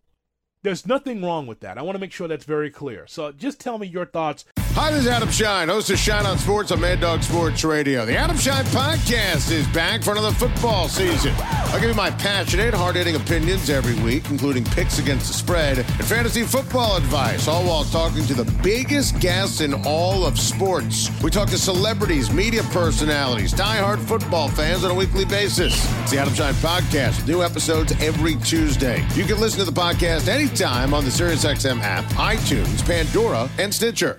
There's 0.65 0.87
nothing 0.87 1.23
wrong 1.23 1.49
with 1.49 1.59
that. 1.61 1.77
I 1.77 1.83
want 1.83 1.97
to 1.97 2.01
make 2.01 2.13
sure 2.13 2.29
that's 2.29 2.45
very 2.45 2.71
clear. 2.71 3.05
So 3.09 3.33
just 3.33 3.59
tell 3.59 3.79
me 3.79 3.87
your 3.89 4.07
thoughts. 4.07 4.45
Hi, 4.75 4.91
this 4.91 5.03
is 5.03 5.07
Adam 5.07 5.31
Schein, 5.31 5.69
host 5.69 5.91
of 5.91 5.99
Schein 5.99 6.25
on 6.25 6.39
Sports 6.39 6.73
on 6.73 6.81
Mad 6.81 6.99
Dog 6.99 7.23
Sports 7.23 7.63
Radio. 7.63 8.07
The 8.07 8.17
Adam 8.17 8.39
Schein 8.39 8.65
Podcast 8.65 9.51
is 9.51 9.67
back 9.69 10.03
for 10.03 10.13
another 10.13 10.33
football 10.33 10.89
season. 10.89 11.35
I'll 11.37 11.79
give 11.79 11.91
you 11.91 11.95
my 11.95 12.11
passionate, 12.11 12.73
hard 12.73 12.97
hitting 12.97 13.15
opinions 13.15 13.69
every 13.69 14.03
week, 14.03 14.31
including 14.31 14.65
picks 14.65 14.99
against 14.99 15.27
the 15.27 15.35
spread 15.35 15.81
and 15.81 16.05
fantasy 16.07 16.43
football 16.43 16.97
advice, 16.97 17.49
all 17.49 17.63
while 17.65 17.85
talking 17.85 18.25
to 18.25 18.33
the 18.33 18.51
biggest 18.63 19.21
guests 19.21 19.61
in 19.61 19.75
all 19.85 20.25
of 20.25 20.39
sports. 20.39 21.11
We 21.23 21.31
talk 21.31 21.51
to 21.51 21.59
celebrities, 21.59 22.33
media 22.33 22.63
personalities, 22.65 23.53
die-hard 23.53 24.01
football 24.01 24.49
fans 24.49 24.85
on 24.85 24.91
a 24.91 24.95
weekly 24.95 25.27
basis. 25.27 25.75
It's 26.01 26.13
the 26.13 26.19
Adam 26.19 26.33
Schein 26.33 26.55
Podcast 26.55 27.29
new 27.29 27.43
episodes 27.43 27.93
every 28.01 28.37
Tuesday. 28.37 29.07
You 29.15 29.25
can 29.25 29.39
listen 29.39 29.59
to 29.59 29.71
the 29.71 29.81
podcast 29.81 30.29
anytime 30.29 30.95
on 30.95 31.05
the 31.05 31.11
SiriusXM 31.11 31.83
app, 31.83 32.05
iTunes, 32.15 32.83
Pandora, 32.87 33.51
and 33.59 33.73
Stitcher. 33.73 34.19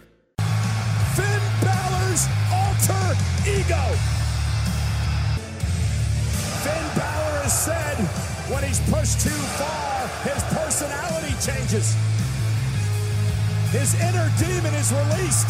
Ego. 3.65 3.84
Finn 6.63 6.88
Balor 6.95 7.43
has 7.43 7.65
said 7.65 7.97
when 8.52 8.63
he's 8.63 8.80
pushed 8.91 9.21
too 9.21 9.30
far, 9.30 10.08
his 10.23 10.43
personality 10.56 11.34
changes. 11.39 11.95
His 13.71 13.95
inner 14.02 14.32
demon 14.38 14.73
is 14.76 14.91
released. 14.91 15.47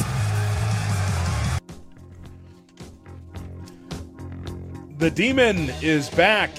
The 5.00 5.12
demon 5.12 5.72
is 5.82 6.10
back. 6.10 6.52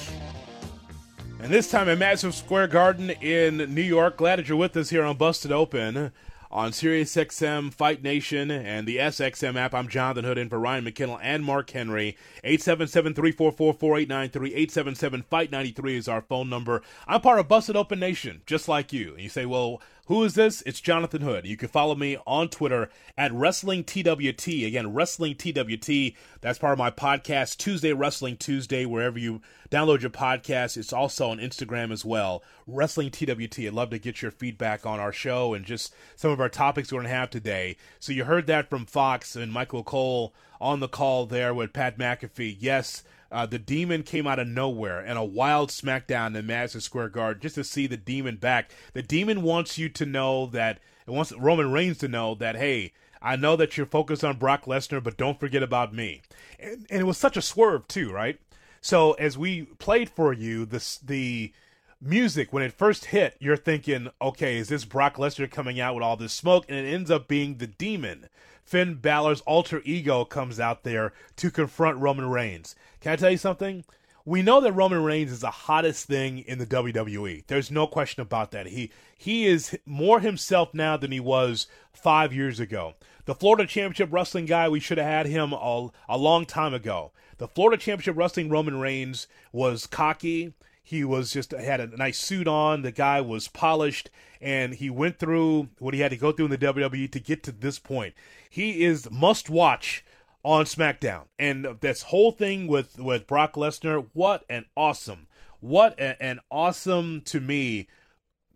And 1.41 1.53
this 1.53 1.71
time 1.71 1.89
at 1.89 1.99
Madison 1.99 2.33
Square 2.33 2.69
Garden 2.69 3.11
in 3.11 3.75
New 3.75 3.83
York. 3.83 4.17
Glad 4.17 4.39
that 4.39 4.49
you're 4.49 4.59
with 4.59 4.77
us 4.77 4.91
here 4.91 5.05
on 5.05 5.17
Busted 5.17 5.53
Open 5.53 6.11
on 6.55 6.71
SiriusXM 6.71 7.75
Fight 7.75 8.03
Nation 8.05 8.49
and 8.49 8.87
the 8.87 8.99
SXM 8.99 9.57
app. 9.57 9.75
I'm 9.75 9.89
Jonathan 9.89 10.25
Hood 10.25 10.39
in 10.39 10.49
for 10.49 10.61
Ryan 10.61 10.85
McKinnell 10.85 11.19
and 11.21 11.45
Mark 11.45 11.69
Henry. 11.69 12.17
877-344-4893. 12.45 14.69
877-FIGHT93 14.69 15.97
is 15.97 16.07
our 16.07 16.23
phone 16.23 16.49
number. 16.49 16.81
I'm 17.09 17.21
part 17.21 17.41
of 17.41 17.49
Busted 17.49 17.75
Open 17.75 17.99
Nation, 17.99 18.43
just 18.47 18.69
like 18.69 18.93
you. 18.93 19.15
And 19.15 19.23
you 19.23 19.29
say, 19.29 19.47
well, 19.47 19.83
who 20.07 20.23
is 20.23 20.35
this? 20.35 20.63
It's 20.67 20.83
Jonathan 20.83 21.23
Hood. 21.23 21.47
You 21.47 21.57
can 21.57 21.69
follow 21.69 21.95
me 21.95 22.19
on 22.27 22.49
Twitter 22.49 22.91
at 23.17 23.33
Wrestling 23.33 23.85
TWT. 23.85 24.49
Again, 24.49 24.93
Wrestling 24.93 25.35
TWT. 25.35 26.13
That's 26.43 26.59
part 26.59 26.75
of 26.75 26.79
my 26.79 26.91
podcast, 26.91 27.57
Tuesday 27.57 27.95
Wrestling 27.95 28.37
Tuesday, 28.37 28.85
wherever 28.85 29.19
you 29.19 29.41
download 29.71 30.03
your 30.03 30.11
podcast. 30.11 30.77
It's 30.77 30.93
also 30.93 31.31
on 31.31 31.39
Instagram 31.39 31.91
as 31.91 32.05
well, 32.05 32.43
Wrestling 32.67 33.11
TWT. 33.11 33.61
I'd 33.61 33.73
love 33.73 33.91
to 33.91 33.99
get 33.99 34.21
your 34.21 34.31
feedback 34.31 34.85
on 34.85 35.01
our 35.01 35.13
show 35.13 35.55
and 35.55 35.65
just 35.65 35.95
some 36.17 36.31
of 36.31 36.41
our 36.41 36.51
topics 36.51 36.93
we're 36.93 36.99
going 36.99 37.11
to 37.11 37.17
have 37.17 37.31
today. 37.31 37.77
So 37.99 38.13
you 38.13 38.25
heard 38.25 38.47
that 38.49 38.69
from 38.69 38.85
Fox 38.85 39.37
and 39.37 39.51
Michael 39.51 39.85
Cole 39.85 40.35
on 40.61 40.81
the 40.81 40.89
call 40.89 41.25
there 41.25 41.55
with 41.55 41.73
Pat 41.73 41.97
McAfee. 41.97 42.57
Yes, 42.59 43.05
uh, 43.35 43.47
the 43.47 43.59
demon 43.59 44.05
came 44.05 44.29
out 44.29 44.39
of 44.39 44.47
nowhere 44.47 45.01
and 45.01 45.19
a 45.19 45.25
wild 45.25 45.71
smackdown 45.71 46.37
in 46.37 46.47
Madison 46.47 46.81
Square 46.81 47.09
Garden 47.09 47.43
just 47.43 47.57
to 47.57 47.65
see 47.65 47.89
the 47.89 47.97
demon 47.97 48.37
back. 48.37 48.71
The 48.93 49.03
demon 49.03 49.43
wants 49.43 49.77
you 49.77 49.89
to 49.89 50.07
know 50.07 50.47
that 50.47 50.79
it 51.05 51.11
wants 51.11 51.33
Roman 51.33 51.73
Reigns 51.73 51.99
to 51.99 52.09
know 52.09 52.37
that 52.37 52.55
hey, 52.55 52.93
I 53.21 53.35
know 53.35 53.57
that 53.57 53.77
you're 53.77 53.87
focused 53.87 54.23
on 54.23 54.37
Brock 54.37 54.67
Lesnar, 54.67 55.03
but 55.03 55.17
don't 55.17 55.41
forget 55.41 55.65
about 55.65 55.93
me. 55.93 56.23
And, 56.61 56.87
and 56.89 57.01
it 57.01 57.05
was 57.05 57.19
such 57.19 57.37
a 57.37 57.43
swerve 57.43 57.89
too, 57.89 58.13
right? 58.13 58.39
So 58.81 59.15
as 59.15 59.37
we 59.37 59.65
played 59.65 60.11
for 60.11 60.33
you, 60.33 60.65
this 60.65 60.99
the 60.99 61.53
music 62.01 62.53
when 62.53 62.63
it 62.63 62.73
first 62.73 63.07
hit, 63.07 63.37
you're 63.41 63.57
thinking, 63.57 64.11
okay, 64.23 64.59
is 64.59 64.69
this 64.69 64.85
Brock 64.85 65.17
Lesnar 65.17 65.51
coming 65.51 65.81
out 65.81 65.97
with 65.97 66.05
all 66.05 66.17
this 66.17 66.33
smoke? 66.33 66.67
And 66.69 66.79
it 66.79 66.89
ends 66.89 67.11
up 67.11 67.27
being 67.27 67.57
the 67.57 67.67
demon. 67.67 68.29
Finn 68.65 68.95
Balor's 68.97 69.43
alter 69.43 69.83
ego 69.85 70.25
comes 70.25 70.59
out 70.59 70.83
there 70.83 71.13
to 71.37 71.51
confront 71.51 71.99
Roman 71.99 72.29
Reigns. 72.29 72.75
Can 73.01 73.13
I 73.13 73.17
tell 73.17 73.31
you 73.31 73.37
something? 73.37 73.85
we 74.25 74.41
know 74.41 74.61
that 74.61 74.73
Roman 74.73 75.03
Reigns 75.03 75.31
is 75.31 75.41
the 75.41 75.51
hottest 75.51 76.07
thing 76.07 76.39
in 76.39 76.59
the 76.59 76.67
WWE. 76.67 77.45
There's 77.47 77.71
no 77.71 77.87
question 77.87 78.23
about 78.23 78.53
that. 78.53 78.69
He 78.69 78.91
he 79.17 79.47
is 79.47 79.79
more 79.85 80.21
himself 80.21 80.73
now 80.73 80.97
than 80.97 81.13
he 81.13 81.21
was 81.21 81.67
five 81.93 82.33
years 82.33 82.59
ago. 82.59 82.95
The 83.27 83.35
Florida 83.35 83.67
Championship 83.67 84.13
Wrestling 84.13 84.47
guy, 84.47 84.69
we 84.69 84.81
should 84.81 84.99
have 84.99 85.07
had 85.07 85.27
him 85.27 85.53
a, 85.53 85.89
a 86.09 86.19
long 86.19 86.47
time 86.47 86.75
ago. 86.75 87.13
The 87.39 87.49
Florida 87.49 87.81
Championship 87.81 88.17
Wrestling 88.17 88.49
Roman 88.49 88.79
Reigns 88.79 89.27
was 89.53 89.87
cocky. 89.87 90.55
He 90.83 91.05
was 91.05 91.33
just 91.33 91.53
had 91.53 91.81
a 91.81 91.97
nice 91.97 92.19
suit 92.19 92.47
on. 92.47 92.83
The 92.83 92.93
guy 92.93 93.21
was 93.23 93.49
polished, 93.49 94.11
and 94.41 94.75
he 94.75 94.91
went 94.91 95.19
through 95.19 95.69
what 95.79 95.95
he 95.95 96.01
had 96.01 96.11
to 96.11 96.17
go 96.19 96.31
through 96.31 96.47
in 96.47 96.51
the 96.51 96.59
WWE 96.59 97.11
to 97.11 97.21
get 97.21 97.43
to 97.45 97.53
this 97.53 97.79
point. 97.79 98.15
He 98.55 98.85
is 98.85 99.11
must 99.11 99.51
watch 99.51 100.05
on 100.45 100.65
SmackDown. 100.65 101.25
And 101.41 101.67
this 101.81 102.03
whole 102.03 102.31
thing 102.31 102.69
with 102.69 103.01
with 103.01 103.27
Brock 103.27 103.55
Lesnar, 103.55 104.07
what 104.13 104.45
an 104.49 104.67
awesome, 104.77 105.27
what 105.59 105.99
a, 105.99 106.23
an 106.23 106.39
awesome 106.53 107.21
to 107.23 107.41
me 107.41 107.89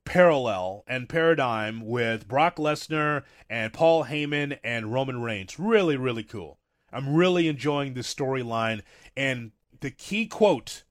parallel 0.05 0.85
and 0.87 1.09
paradigm 1.09 1.85
with 1.85 2.29
Brock 2.29 2.59
Lesnar 2.59 3.25
and 3.51 3.73
Paul 3.73 4.05
Heyman 4.05 4.61
and 4.63 4.93
Roman 4.93 5.21
Reigns. 5.21 5.59
Really, 5.59 5.97
really 5.97 6.23
cool. 6.23 6.61
I'm 6.93 7.17
really 7.17 7.49
enjoying 7.49 7.95
this 7.95 8.15
storyline. 8.15 8.83
And 9.17 9.51
the 9.81 9.91
key 9.91 10.27
quote 10.27 10.85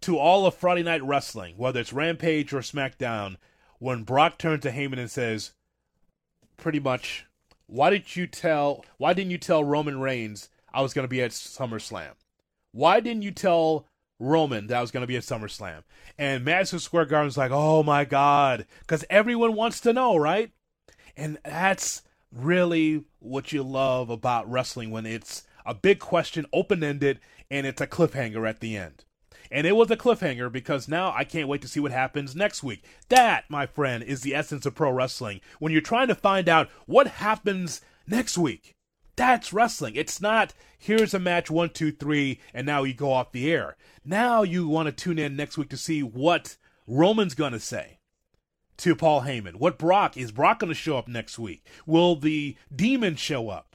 to 0.00 0.18
all 0.18 0.44
of 0.44 0.56
Friday 0.56 0.82
Night 0.82 1.04
Wrestling, 1.04 1.54
whether 1.56 1.78
it's 1.78 1.92
Rampage 1.92 2.52
or 2.52 2.62
SmackDown, 2.62 3.36
when 3.78 4.02
Brock 4.02 4.38
turns 4.38 4.62
to 4.62 4.72
Heyman 4.72 4.98
and 4.98 5.10
says, 5.10 5.52
pretty 6.56 6.80
much, 6.80 7.26
why 7.66 7.90
did 7.90 8.16
you 8.16 8.26
tell? 8.26 8.84
Why 8.98 9.12
didn't 9.12 9.30
you 9.30 9.38
tell 9.38 9.64
Roman 9.64 10.00
Reigns 10.00 10.48
I 10.72 10.82
was 10.82 10.92
going 10.92 11.04
to 11.04 11.08
be 11.08 11.22
at 11.22 11.30
SummerSlam? 11.30 12.12
Why 12.72 13.00
didn't 13.00 13.22
you 13.22 13.30
tell 13.30 13.86
Roman 14.18 14.66
that 14.66 14.78
I 14.78 14.80
was 14.80 14.90
going 14.90 15.02
to 15.02 15.06
be 15.06 15.16
at 15.16 15.22
SummerSlam? 15.22 15.82
And 16.18 16.44
Madison 16.44 16.78
Square 16.78 17.06
Garden 17.06 17.14
Garden's 17.14 17.36
like, 17.36 17.50
oh 17.52 17.82
my 17.82 18.04
god, 18.04 18.66
because 18.80 19.04
everyone 19.08 19.54
wants 19.54 19.80
to 19.80 19.92
know, 19.92 20.16
right? 20.16 20.50
And 21.16 21.38
that's 21.44 22.02
really 22.32 23.04
what 23.20 23.52
you 23.52 23.62
love 23.62 24.10
about 24.10 24.50
wrestling 24.50 24.90
when 24.90 25.06
it's 25.06 25.44
a 25.64 25.74
big 25.74 26.00
question, 26.00 26.46
open 26.52 26.82
ended, 26.82 27.20
and 27.50 27.66
it's 27.66 27.80
a 27.80 27.86
cliffhanger 27.86 28.48
at 28.48 28.60
the 28.60 28.76
end. 28.76 29.04
And 29.54 29.68
it 29.68 29.76
was 29.76 29.88
a 29.88 29.96
cliffhanger 29.96 30.50
because 30.50 30.88
now 30.88 31.14
I 31.16 31.22
can't 31.22 31.46
wait 31.46 31.62
to 31.62 31.68
see 31.68 31.78
what 31.78 31.92
happens 31.92 32.34
next 32.34 32.64
week. 32.64 32.82
That, 33.08 33.44
my 33.48 33.66
friend, 33.66 34.02
is 34.02 34.22
the 34.22 34.34
essence 34.34 34.66
of 34.66 34.74
pro 34.74 34.90
wrestling. 34.90 35.40
When 35.60 35.70
you're 35.70 35.80
trying 35.80 36.08
to 36.08 36.16
find 36.16 36.48
out 36.48 36.68
what 36.86 37.06
happens 37.06 37.80
next 38.04 38.36
week, 38.36 38.74
that's 39.14 39.52
wrestling. 39.52 39.94
It's 39.94 40.20
not, 40.20 40.54
here's 40.76 41.14
a 41.14 41.20
match 41.20 41.52
one, 41.52 41.70
two, 41.70 41.92
three, 41.92 42.40
and 42.52 42.66
now 42.66 42.82
you 42.82 42.94
go 42.94 43.12
off 43.12 43.30
the 43.30 43.48
air. 43.52 43.76
Now 44.04 44.42
you 44.42 44.66
want 44.66 44.86
to 44.86 44.92
tune 44.92 45.20
in 45.20 45.36
next 45.36 45.56
week 45.56 45.68
to 45.68 45.76
see 45.76 46.02
what 46.02 46.56
Roman's 46.88 47.36
going 47.36 47.52
to 47.52 47.60
say 47.60 48.00
to 48.78 48.96
Paul 48.96 49.22
Heyman. 49.22 49.54
What 49.60 49.78
Brock, 49.78 50.16
is 50.16 50.32
Brock 50.32 50.58
going 50.58 50.72
to 50.72 50.74
show 50.74 50.98
up 50.98 51.06
next 51.06 51.38
week? 51.38 51.64
Will 51.86 52.16
the 52.16 52.56
demon 52.74 53.14
show 53.14 53.50
up? 53.50 53.73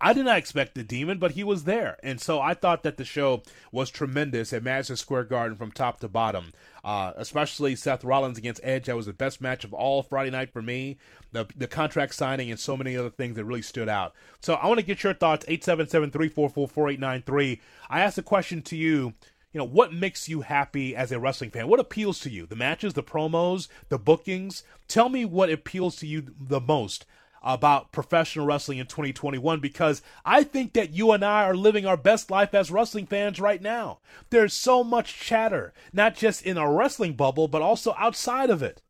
I 0.00 0.12
did 0.12 0.24
not 0.26 0.38
expect 0.38 0.74
the 0.74 0.84
demon, 0.84 1.18
but 1.18 1.32
he 1.32 1.42
was 1.42 1.64
there. 1.64 1.98
And 2.02 2.20
so 2.20 2.40
I 2.40 2.54
thought 2.54 2.84
that 2.84 2.96
the 2.96 3.04
show 3.04 3.42
was 3.72 3.90
tremendous 3.90 4.52
at 4.52 4.62
Madison 4.62 4.96
Square 4.96 5.24
Garden 5.24 5.56
from 5.56 5.72
top 5.72 6.00
to 6.00 6.08
bottom. 6.08 6.52
Uh, 6.84 7.12
especially 7.16 7.74
Seth 7.74 8.04
Rollins 8.04 8.38
against 8.38 8.60
Edge. 8.62 8.86
That 8.86 8.96
was 8.96 9.06
the 9.06 9.12
best 9.12 9.40
match 9.40 9.64
of 9.64 9.74
all 9.74 10.02
Friday 10.02 10.30
night 10.30 10.52
for 10.52 10.62
me. 10.62 10.98
The, 11.32 11.46
the 11.56 11.66
contract 11.66 12.14
signing 12.14 12.50
and 12.50 12.58
so 12.58 12.76
many 12.76 12.96
other 12.96 13.10
things 13.10 13.36
that 13.36 13.44
really 13.44 13.62
stood 13.62 13.88
out. 13.88 14.14
So 14.40 14.54
I 14.54 14.68
want 14.68 14.78
to 14.78 14.86
get 14.86 15.02
your 15.02 15.14
thoughts 15.14 15.44
877 15.48 16.10
344 16.12 16.68
4893. 16.68 17.60
I 17.90 18.00
asked 18.00 18.18
a 18.18 18.22
question 18.22 18.62
to 18.62 18.76
you. 18.76 19.14
You 19.52 19.58
know, 19.58 19.64
what 19.64 19.94
makes 19.94 20.28
you 20.28 20.42
happy 20.42 20.94
as 20.94 21.10
a 21.10 21.18
wrestling 21.18 21.50
fan? 21.50 21.68
What 21.68 21.80
appeals 21.80 22.20
to 22.20 22.30
you? 22.30 22.44
The 22.44 22.54
matches, 22.54 22.92
the 22.92 23.02
promos, 23.02 23.68
the 23.88 23.98
bookings? 23.98 24.62
Tell 24.88 25.08
me 25.08 25.24
what 25.24 25.50
appeals 25.50 25.96
to 25.96 26.06
you 26.06 26.26
the 26.38 26.60
most 26.60 27.06
about 27.42 27.92
professional 27.92 28.46
wrestling 28.46 28.78
in 28.78 28.86
2021 28.86 29.60
because 29.60 30.02
I 30.24 30.42
think 30.42 30.72
that 30.72 30.92
you 30.92 31.12
and 31.12 31.24
I 31.24 31.44
are 31.44 31.56
living 31.56 31.86
our 31.86 31.96
best 31.96 32.30
life 32.30 32.54
as 32.54 32.70
wrestling 32.70 33.06
fans 33.06 33.40
right 33.40 33.62
now. 33.62 34.00
There's 34.30 34.54
so 34.54 34.82
much 34.82 35.18
chatter, 35.18 35.72
not 35.92 36.14
just 36.14 36.42
in 36.42 36.58
our 36.58 36.74
wrestling 36.74 37.14
bubble, 37.14 37.48
but 37.48 37.62
also 37.62 37.94
outside 37.98 38.50
of 38.50 38.62
it. 38.62 38.82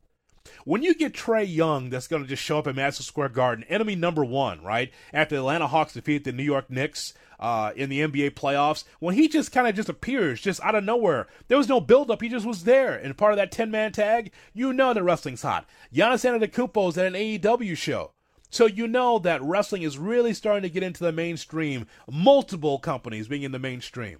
When 0.65 0.83
you 0.83 0.95
get 0.95 1.13
Trae 1.13 1.47
Young, 1.47 1.91
that's 1.91 2.09
going 2.09 2.23
to 2.23 2.29
just 2.29 2.43
show 2.43 2.59
up 2.59 2.67
at 2.67 2.75
Madison 2.75 3.05
Square 3.05 3.31
Garden, 3.31 3.65
enemy 3.69 3.95
number 3.95 4.25
one, 4.25 4.63
right? 4.63 4.91
After 5.13 5.35
the 5.35 5.43
Atlanta 5.43 5.67
Hawks 5.67 5.93
defeat 5.93 6.25
the 6.25 6.33
New 6.33 6.43
York 6.43 6.71
Knicks 6.71 7.15
uh, 7.39 7.73
in 7.77 7.89
the 7.91 8.01
NBA 8.01 8.31
playoffs, 8.31 8.85
when 8.99 9.15
he 9.15 9.29
just 9.29 9.53
kind 9.53 9.69
of 9.69 9.75
just 9.75 9.89
appears 9.89 10.41
just 10.41 10.61
out 10.63 10.75
of 10.75 10.85
nowhere, 10.85 11.27
there 11.49 11.59
was 11.59 11.69
no 11.69 11.81
buildup. 11.81 12.23
He 12.23 12.29
just 12.29 12.47
was 12.47 12.65
there, 12.65 12.95
and 12.95 13.17
part 13.17 13.33
of 13.33 13.37
that 13.37 13.53
ten 13.53 13.71
man 13.71 13.93
tag, 13.93 14.33
you 14.53 14.73
know 14.73 14.95
the 14.95 15.03
wrestling's 15.03 15.43
hot. 15.43 15.67
Giannis 15.95 16.25
Antetokounmpo 16.25 16.89
is 16.89 16.99
at 16.99 17.07
an 17.07 17.15
AEW 17.15 17.77
show. 17.77 18.13
So 18.51 18.67
you 18.67 18.89
know 18.89 19.19
that 19.19 19.43
wrestling 19.43 19.83
is 19.83 19.99
really 19.99 20.33
starting 20.33 20.63
to 20.63 20.71
get 20.71 20.83
into 20.83 21.05
the 21.05 21.13
mainstream, 21.13 21.87
multiple 22.11 22.79
companies 22.79 23.29
being 23.29 23.43
in 23.43 23.53
the 23.53 23.59
mainstream. 23.59 24.19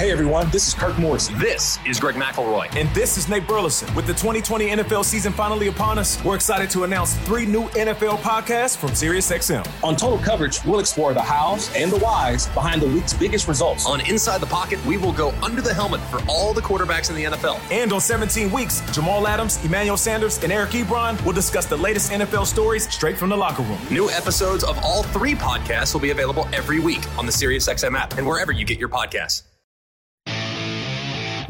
Hey 0.00 0.10
everyone, 0.10 0.48
this 0.48 0.66
is 0.66 0.72
Kirk 0.72 0.98
Morrison. 0.98 1.38
This 1.38 1.78
is 1.84 2.00
Greg 2.00 2.14
McElroy. 2.14 2.74
And 2.74 2.88
this 2.94 3.18
is 3.18 3.28
Nate 3.28 3.46
Burleson. 3.46 3.94
With 3.94 4.06
the 4.06 4.14
2020 4.14 4.68
NFL 4.68 5.04
season 5.04 5.30
finally 5.30 5.68
upon 5.68 5.98
us, 5.98 6.24
we're 6.24 6.36
excited 6.36 6.70
to 6.70 6.84
announce 6.84 7.18
three 7.18 7.44
new 7.44 7.64
NFL 7.72 8.16
podcasts 8.20 8.78
from 8.78 8.92
SiriusXM. 8.92 9.84
On 9.84 9.94
Total 9.94 10.16
Coverage, 10.16 10.64
we'll 10.64 10.80
explore 10.80 11.12
the 11.12 11.20
hows 11.20 11.70
and 11.76 11.92
the 11.92 11.98
whys 11.98 12.46
behind 12.54 12.80
the 12.80 12.86
week's 12.86 13.12
biggest 13.12 13.46
results. 13.46 13.84
On 13.84 14.00
Inside 14.08 14.40
the 14.40 14.46
Pocket, 14.46 14.82
we 14.86 14.96
will 14.96 15.12
go 15.12 15.32
under 15.42 15.60
the 15.60 15.74
helmet 15.74 16.00
for 16.10 16.18
all 16.26 16.54
the 16.54 16.62
quarterbacks 16.62 17.10
in 17.10 17.16
the 17.16 17.36
NFL. 17.36 17.60
And 17.70 17.92
on 17.92 18.00
17 18.00 18.50
Weeks, 18.50 18.80
Jamal 18.92 19.28
Adams, 19.28 19.62
Emmanuel 19.66 19.98
Sanders, 19.98 20.42
and 20.42 20.50
Eric 20.50 20.70
Ebron 20.70 21.22
will 21.26 21.34
discuss 21.34 21.66
the 21.66 21.76
latest 21.76 22.10
NFL 22.10 22.46
stories 22.46 22.90
straight 22.90 23.18
from 23.18 23.28
the 23.28 23.36
locker 23.36 23.64
room. 23.64 23.78
New 23.90 24.08
episodes 24.08 24.64
of 24.64 24.78
all 24.82 25.02
three 25.02 25.34
podcasts 25.34 25.92
will 25.92 26.00
be 26.00 26.10
available 26.10 26.48
every 26.54 26.80
week 26.80 27.06
on 27.18 27.26
the 27.26 27.32
SiriusXM 27.32 27.94
app 27.94 28.16
and 28.16 28.26
wherever 28.26 28.50
you 28.50 28.64
get 28.64 28.78
your 28.78 28.88
podcasts. 28.88 29.42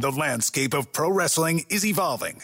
The 0.01 0.11
landscape 0.11 0.73
of 0.73 0.95
pro 0.95 1.11
wrestling 1.11 1.67
is 1.69 1.85
evolving, 1.85 2.41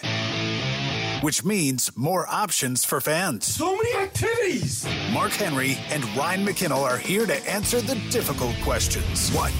which 1.22 1.42
means 1.42 1.90
more 1.96 2.26
options 2.28 2.84
for 2.84 3.00
fans. 3.00 3.46
So 3.46 3.74
many 3.74 3.96
activities! 3.96 4.86
Mark 5.10 5.32
Henry 5.32 5.78
and 5.88 6.04
Ryan 6.14 6.44
McKinnell 6.44 6.82
are 6.82 6.98
here 6.98 7.24
to 7.24 7.50
answer 7.50 7.80
the 7.80 7.94
difficult 8.10 8.56
questions. 8.62 9.30
What 9.30 9.54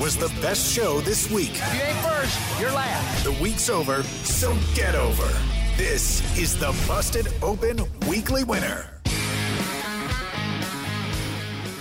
was 0.00 0.16
the 0.16 0.28
best 0.40 0.72
show 0.72 1.00
this 1.00 1.28
week? 1.28 1.50
If 1.54 1.74
you 1.74 1.80
ain't 1.80 1.98
first, 1.98 2.60
you're 2.60 2.70
last. 2.70 3.24
The 3.24 3.32
week's 3.42 3.68
over, 3.68 4.04
so 4.04 4.56
get 4.76 4.94
over. 4.94 5.28
This 5.76 6.22
is 6.38 6.56
the 6.56 6.70
Busted 6.86 7.26
Open 7.42 7.80
Weekly 8.08 8.44
Winner. 8.44 8.92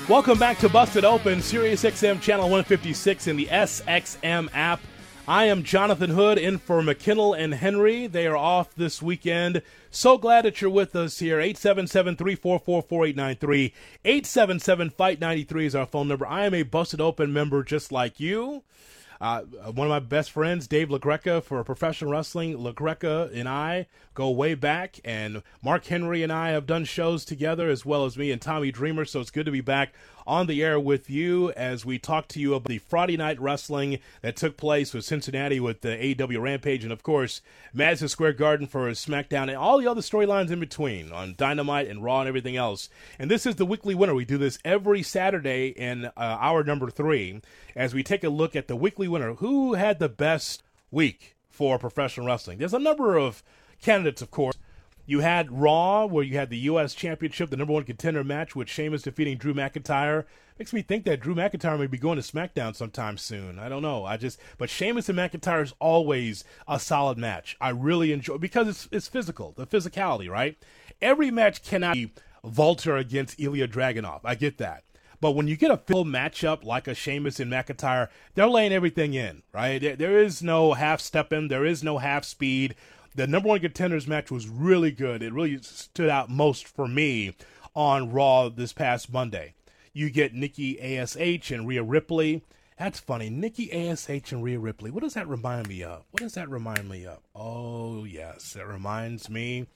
Welcome 0.09 0.39
back 0.39 0.57
to 0.61 0.69
Busted 0.69 1.05
Open, 1.05 1.43
Sirius 1.43 1.83
XM 1.83 2.19
Channel 2.19 2.45
156 2.45 3.27
in 3.27 3.37
the 3.37 3.45
SXM 3.45 4.49
app. 4.55 4.79
I 5.29 5.45
am 5.45 5.61
Jonathan 5.61 6.09
Hood 6.09 6.39
in 6.39 6.57
for 6.57 6.81
McKinnell 6.81 7.37
and 7.37 7.53
Henry. 7.53 8.07
They 8.07 8.25
are 8.25 8.35
off 8.35 8.73
this 8.73 8.99
weekend. 8.99 9.61
So 9.91 10.17
glad 10.17 10.43
that 10.43 10.59
you're 10.59 10.71
with 10.71 10.95
us 10.95 11.19
here. 11.19 11.39
877 11.39 12.15
344 12.15 12.81
4893. 12.81 13.71
877 14.05 14.89
Fight 14.89 15.21
93 15.21 15.67
is 15.67 15.75
our 15.75 15.85
phone 15.85 16.07
number. 16.07 16.25
I 16.25 16.47
am 16.47 16.55
a 16.55 16.63
Busted 16.63 16.99
Open 16.99 17.31
member 17.31 17.61
just 17.61 17.91
like 17.91 18.19
you. 18.19 18.63
Uh, 19.21 19.41
one 19.41 19.85
of 19.85 19.91
my 19.91 19.99
best 19.99 20.31
friends, 20.31 20.65
Dave 20.65 20.89
LaGreca, 20.89 21.43
for 21.43 21.63
professional 21.63 22.09
wrestling. 22.09 22.57
LaGreca 22.57 23.29
and 23.31 23.47
I 23.47 23.85
go 24.19 24.29
way 24.29 24.53
back, 24.53 24.99
and 25.05 25.41
Mark 25.63 25.85
Henry 25.85 26.23
and 26.23 26.31
I 26.31 26.49
have 26.49 26.65
done 26.65 26.83
shows 26.83 27.23
together, 27.23 27.69
as 27.69 27.85
well 27.85 28.03
as 28.03 28.17
me 28.17 28.31
and 28.31 28.41
Tommy 28.41 28.69
Dreamer. 28.69 29.05
So 29.05 29.21
it's 29.21 29.31
good 29.31 29.45
to 29.45 29.51
be 29.51 29.61
back 29.61 29.93
on 30.27 30.45
the 30.45 30.61
air 30.61 30.77
with 30.77 31.09
you 31.09 31.51
as 31.53 31.85
we 31.85 31.97
talk 31.97 32.27
to 32.27 32.39
you 32.39 32.53
about 32.53 32.67
the 32.67 32.79
Friday 32.79 33.15
night 33.15 33.39
wrestling 33.39 33.97
that 34.21 34.35
took 34.35 34.57
place 34.57 34.93
with 34.93 35.05
Cincinnati 35.05 35.61
with 35.61 35.79
the 35.79 35.95
AEW 35.95 36.41
Rampage, 36.41 36.83
and 36.83 36.91
of 36.91 37.01
course, 37.01 37.39
Madison 37.73 38.09
Square 38.09 38.33
Garden 38.33 38.67
for 38.67 38.89
SmackDown, 38.89 39.43
and 39.43 39.55
all 39.55 39.79
the 39.79 39.87
other 39.87 40.01
storylines 40.01 40.51
in 40.51 40.59
between 40.59 41.13
on 41.13 41.35
Dynamite 41.37 41.87
and 41.87 42.03
Raw 42.03 42.19
and 42.19 42.27
everything 42.27 42.57
else. 42.57 42.89
And 43.17 43.31
this 43.31 43.45
is 43.45 43.55
the 43.55 43.65
weekly 43.65 43.95
winner. 43.95 44.13
We 44.13 44.25
do 44.25 44.37
this 44.37 44.59
every 44.65 45.01
Saturday 45.01 45.69
in 45.69 46.07
uh, 46.07 46.11
hour 46.17 46.65
number 46.65 46.89
three 46.89 47.39
as 47.73 47.93
we 47.93 48.03
take 48.03 48.25
a 48.25 48.29
look 48.29 48.53
at 48.53 48.67
the 48.67 48.75
weekly 48.75 49.07
winner. 49.07 49.35
Who 49.35 49.75
had 49.75 49.99
the 49.99 50.09
best 50.09 50.61
week 50.91 51.37
for 51.49 51.79
professional 51.79 52.27
wrestling? 52.27 52.57
There's 52.57 52.73
a 52.73 52.79
number 52.79 53.15
of 53.15 53.43
candidates, 53.81 54.21
of 54.21 54.31
course. 54.31 54.55
You 55.05 55.21
had 55.21 55.51
Raw, 55.51 56.05
where 56.05 56.23
you 56.23 56.37
had 56.37 56.51
the 56.51 56.57
U.S. 56.59 56.93
Championship, 56.93 57.49
the 57.49 57.57
number 57.57 57.73
one 57.73 57.83
contender 57.83 58.23
match 58.23 58.55
with 58.55 58.69
Sheamus 58.69 59.01
defeating 59.01 59.37
Drew 59.37 59.55
McIntyre. 59.55 60.25
Makes 60.59 60.71
me 60.71 60.83
think 60.83 61.05
that 61.05 61.19
Drew 61.19 61.33
McIntyre 61.33 61.79
may 61.79 61.87
be 61.87 61.97
going 61.97 62.21
to 62.21 62.31
SmackDown 62.31 62.75
sometime 62.75 63.17
soon. 63.17 63.57
I 63.57 63.69
don't 63.69 63.81
know. 63.81 64.05
I 64.05 64.17
just, 64.17 64.39
but 64.59 64.69
Sheamus 64.69 65.09
and 65.09 65.17
McIntyre 65.17 65.63
is 65.63 65.73
always 65.79 66.43
a 66.67 66.79
solid 66.79 67.17
match. 67.17 67.57
I 67.59 67.69
really 67.69 68.11
enjoy 68.11 68.37
because 68.37 68.67
it's 68.67 68.89
it's 68.91 69.07
physical, 69.07 69.53
the 69.57 69.65
physicality, 69.65 70.29
right? 70.29 70.57
Every 71.01 71.31
match 71.31 71.63
cannot 71.63 71.95
be 71.95 72.11
Walter 72.43 72.97
against 72.97 73.39
Ilya 73.39 73.69
Dragunov. 73.69 74.19
I 74.23 74.35
get 74.35 74.57
that. 74.59 74.83
But 75.21 75.31
when 75.31 75.47
you 75.47 75.57
get 75.57 75.71
a 75.71 75.77
full 75.77 76.05
matchup 76.05 76.63
like 76.63 76.87
a 76.87 76.93
Sheamus 76.93 77.39
and 77.39 77.51
McIntyre, 77.51 78.09
they're 78.35 78.47
laying 78.47 78.71
everything 78.71 79.13
in, 79.13 79.43
right? 79.53 79.79
There 79.79 80.19
is 80.19 80.41
no 80.41 80.73
half 80.73 81.01
stepping, 81.01 81.47
there 81.47 81.65
is 81.65 81.83
no 81.83 81.97
half 81.97 82.23
speed. 82.23 82.75
The 83.15 83.27
number 83.27 83.49
one 83.49 83.59
contenders 83.59 84.07
match 84.07 84.31
was 84.31 84.47
really 84.47 84.91
good. 84.91 85.21
It 85.23 85.33
really 85.33 85.59
stood 85.61 86.09
out 86.09 86.29
most 86.29 86.67
for 86.67 86.87
me 86.87 87.35
on 87.75 88.11
Raw 88.11 88.49
this 88.49 88.73
past 88.73 89.11
Monday. 89.11 89.53
You 89.93 90.09
get 90.09 90.33
Nikki 90.33 90.79
ASH 90.79 91.51
and 91.51 91.67
Rhea 91.67 91.83
Ripley. 91.83 92.43
That's 92.77 92.99
funny. 92.99 93.29
Nikki 93.29 93.71
ASH 93.71 94.31
and 94.31 94.43
Rhea 94.43 94.59
Ripley. 94.59 94.91
What 94.91 95.03
does 95.03 95.15
that 95.15 95.27
remind 95.27 95.67
me 95.67 95.83
of? 95.83 96.05
What 96.11 96.21
does 96.21 96.35
that 96.35 96.49
remind 96.49 96.87
me 96.87 97.05
of? 97.05 97.19
Oh, 97.35 98.05
yes. 98.05 98.55
It 98.55 98.65
reminds 98.65 99.29
me 99.29 99.67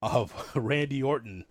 of 0.00 0.50
Randy 0.54 1.02
Orton 1.02 1.44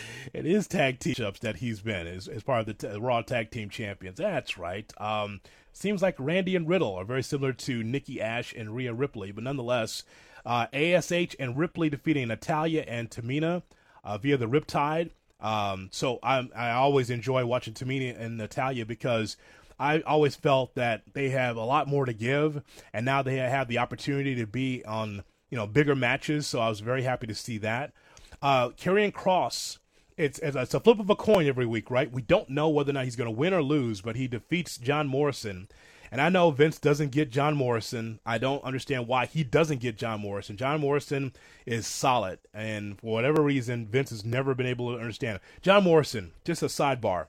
it 0.32 0.46
is 0.46 0.66
tag 0.66 0.98
team 0.98 1.24
ups 1.24 1.40
that 1.40 1.56
he's 1.56 1.80
been 1.80 2.06
as, 2.06 2.28
as 2.28 2.42
part 2.42 2.60
of 2.60 2.66
the 2.66 2.74
t- 2.74 2.98
Raw 2.98 3.22
Tag 3.22 3.50
Team 3.50 3.68
Champions. 3.68 4.18
That's 4.18 4.58
right. 4.58 4.90
Um, 5.00 5.40
seems 5.72 6.02
like 6.02 6.16
Randy 6.18 6.56
and 6.56 6.68
Riddle 6.68 6.94
are 6.94 7.04
very 7.04 7.22
similar 7.22 7.52
to 7.52 7.82
Nikki 7.82 8.20
Ash 8.20 8.52
and 8.52 8.74
Rhea 8.74 8.92
Ripley, 8.92 9.32
but 9.32 9.44
nonetheless, 9.44 10.04
uh, 10.44 10.66
ASH 10.72 11.36
and 11.38 11.56
Ripley 11.56 11.88
defeating 11.88 12.28
Natalya 12.28 12.82
and 12.82 13.10
Tamina 13.10 13.62
uh, 14.04 14.18
via 14.18 14.36
the 14.36 14.46
Riptide. 14.46 15.10
Um, 15.40 15.88
so 15.92 16.18
I, 16.22 16.48
I 16.54 16.70
always 16.70 17.10
enjoy 17.10 17.44
watching 17.44 17.74
Tamina 17.74 18.18
and 18.18 18.36
Natalya 18.36 18.86
because 18.86 19.36
I 19.78 20.00
always 20.00 20.36
felt 20.36 20.74
that 20.76 21.02
they 21.12 21.30
have 21.30 21.56
a 21.56 21.64
lot 21.64 21.88
more 21.88 22.04
to 22.04 22.12
give, 22.12 22.62
and 22.92 23.04
now 23.04 23.22
they 23.22 23.36
have 23.36 23.68
the 23.68 23.78
opportunity 23.78 24.36
to 24.36 24.46
be 24.46 24.84
on 24.84 25.24
you 25.50 25.56
know 25.56 25.66
bigger 25.66 25.96
matches. 25.96 26.46
So 26.46 26.60
I 26.60 26.68
was 26.68 26.80
very 26.80 27.02
happy 27.02 27.26
to 27.26 27.34
see 27.34 27.58
that. 27.58 27.92
Uh, 28.40 28.70
Karrion 28.70 29.12
Kross 29.12 29.78
it's 30.16 30.38
it's 30.38 30.74
a 30.74 30.80
flip 30.80 30.98
of 30.98 31.10
a 31.10 31.16
coin 31.16 31.46
every 31.46 31.66
week, 31.66 31.90
right? 31.90 32.10
We 32.10 32.22
don't 32.22 32.50
know 32.50 32.68
whether 32.68 32.90
or 32.90 32.94
not 32.94 33.04
he's 33.04 33.16
going 33.16 33.32
to 33.32 33.38
win 33.38 33.54
or 33.54 33.62
lose, 33.62 34.00
but 34.00 34.16
he 34.16 34.28
defeats 34.28 34.78
John 34.78 35.08
Morrison. 35.08 35.68
And 36.10 36.20
I 36.20 36.28
know 36.28 36.50
Vince 36.50 36.78
doesn't 36.78 37.10
get 37.10 37.30
John 37.30 37.54
Morrison. 37.54 38.20
I 38.26 38.36
don't 38.36 38.62
understand 38.64 39.08
why 39.08 39.24
he 39.24 39.42
doesn't 39.44 39.80
get 39.80 39.96
John 39.96 40.20
Morrison. 40.20 40.58
John 40.58 40.80
Morrison 40.80 41.32
is 41.64 41.86
solid, 41.86 42.38
and 42.52 43.00
for 43.00 43.12
whatever 43.12 43.42
reason, 43.42 43.86
Vince 43.86 44.10
has 44.10 44.24
never 44.24 44.54
been 44.54 44.66
able 44.66 44.92
to 44.92 45.00
understand. 45.00 45.40
John 45.62 45.84
Morrison, 45.84 46.32
just 46.44 46.62
a 46.62 46.66
sidebar. 46.66 47.28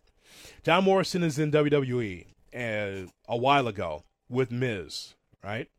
John 0.63 0.83
Morrison 0.83 1.23
is 1.23 1.39
in 1.39 1.51
WWE 1.51 2.25
uh, 2.53 3.07
a 3.29 3.37
while 3.37 3.69
ago 3.69 4.03
with 4.27 4.51
Miz, 4.51 5.15
right? 5.41 5.69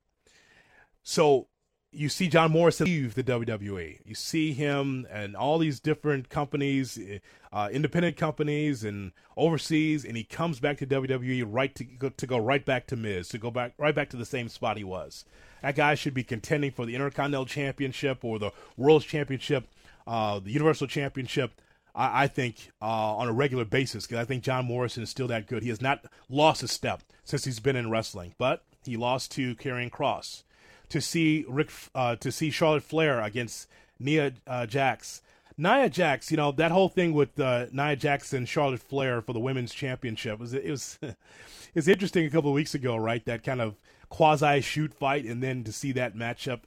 So 1.02 1.48
you 1.94 2.08
see 2.08 2.28
John 2.28 2.50
Morrison 2.50 2.86
leave 2.86 3.14
the 3.14 3.22
WWE. 3.22 4.00
You 4.04 4.14
see 4.14 4.52
him 4.52 5.06
and 5.10 5.36
all 5.36 5.58
these 5.58 5.80
different 5.80 6.28
companies, 6.28 6.98
uh, 7.52 7.68
independent 7.72 8.16
companies, 8.16 8.84
and 8.84 9.12
overseas, 9.36 10.04
and 10.04 10.16
he 10.16 10.24
comes 10.24 10.60
back 10.60 10.78
to 10.78 10.86
WWE 10.86 11.44
right 11.46 11.74
to 11.74 11.84
go, 11.84 12.08
to 12.10 12.26
go 12.26 12.38
right 12.38 12.64
back 12.64 12.86
to 12.88 12.96
Miz, 12.96 13.28
to 13.28 13.38
go 13.38 13.50
back 13.50 13.74
right 13.78 13.94
back 13.94 14.10
to 14.10 14.16
the 14.16 14.24
same 14.24 14.48
spot 14.48 14.76
he 14.76 14.84
was. 14.84 15.24
That 15.62 15.76
guy 15.76 15.94
should 15.94 16.14
be 16.14 16.24
contending 16.24 16.72
for 16.72 16.84
the 16.84 16.94
Intercontinental 16.94 17.46
Championship 17.46 18.24
or 18.24 18.38
the 18.38 18.50
World 18.76 19.02
Championship, 19.02 19.68
uh, 20.06 20.40
the 20.40 20.50
Universal 20.50 20.88
Championship. 20.88 21.52
I, 21.94 22.24
I 22.24 22.26
think 22.26 22.70
uh, 22.82 23.16
on 23.16 23.28
a 23.28 23.32
regular 23.32 23.64
basis 23.64 24.06
because 24.06 24.20
I 24.20 24.24
think 24.24 24.42
John 24.42 24.66
Morrison 24.66 25.02
is 25.02 25.10
still 25.10 25.28
that 25.28 25.46
good. 25.46 25.62
He 25.62 25.68
has 25.68 25.80
not 25.80 26.04
lost 26.28 26.62
a 26.62 26.68
step 26.68 27.02
since 27.22 27.44
he's 27.44 27.60
been 27.60 27.76
in 27.76 27.90
wrestling, 27.90 28.34
but 28.36 28.64
he 28.84 28.96
lost 28.96 29.30
to 29.32 29.54
Karrion 29.56 29.90
Kross 29.90 30.42
to 30.94 31.00
see 31.00 31.44
Rick 31.48 31.72
uh, 31.92 32.14
to 32.14 32.30
see 32.30 32.50
Charlotte 32.50 32.84
Flair 32.84 33.20
against 33.20 33.68
Nia 33.98 34.32
uh, 34.46 34.64
Jax. 34.64 35.22
Nia 35.56 35.88
Jax, 35.88 36.30
you 36.30 36.36
know 36.36 36.52
that 36.52 36.70
whole 36.70 36.88
thing 36.88 37.12
with 37.12 37.38
uh, 37.40 37.66
Nia 37.72 37.96
Jax 37.96 38.32
and 38.32 38.48
Charlotte 38.48 38.80
Flair 38.80 39.20
for 39.20 39.32
the 39.32 39.40
women's 39.40 39.74
championship 39.74 40.38
was 40.38 40.54
it 40.54 40.70
was 40.70 41.00
it's 41.74 41.88
interesting 41.88 42.26
a 42.26 42.30
couple 42.30 42.50
of 42.50 42.54
weeks 42.54 42.76
ago, 42.76 42.96
right? 42.96 43.24
That 43.24 43.42
kind 43.42 43.60
of 43.60 43.74
quasi 44.08 44.60
shoot 44.60 44.94
fight, 44.94 45.24
and 45.24 45.42
then 45.42 45.64
to 45.64 45.72
see 45.72 45.90
that 45.92 46.14
matchup, 46.14 46.60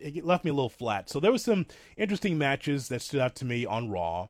it 0.00 0.24
left 0.24 0.44
me 0.44 0.52
a 0.52 0.54
little 0.54 0.68
flat. 0.68 1.10
So 1.10 1.18
there 1.18 1.32
was 1.32 1.42
some 1.42 1.66
interesting 1.96 2.38
matches 2.38 2.86
that 2.86 3.02
stood 3.02 3.20
out 3.20 3.34
to 3.36 3.44
me 3.44 3.66
on 3.66 3.90
Raw. 3.90 4.28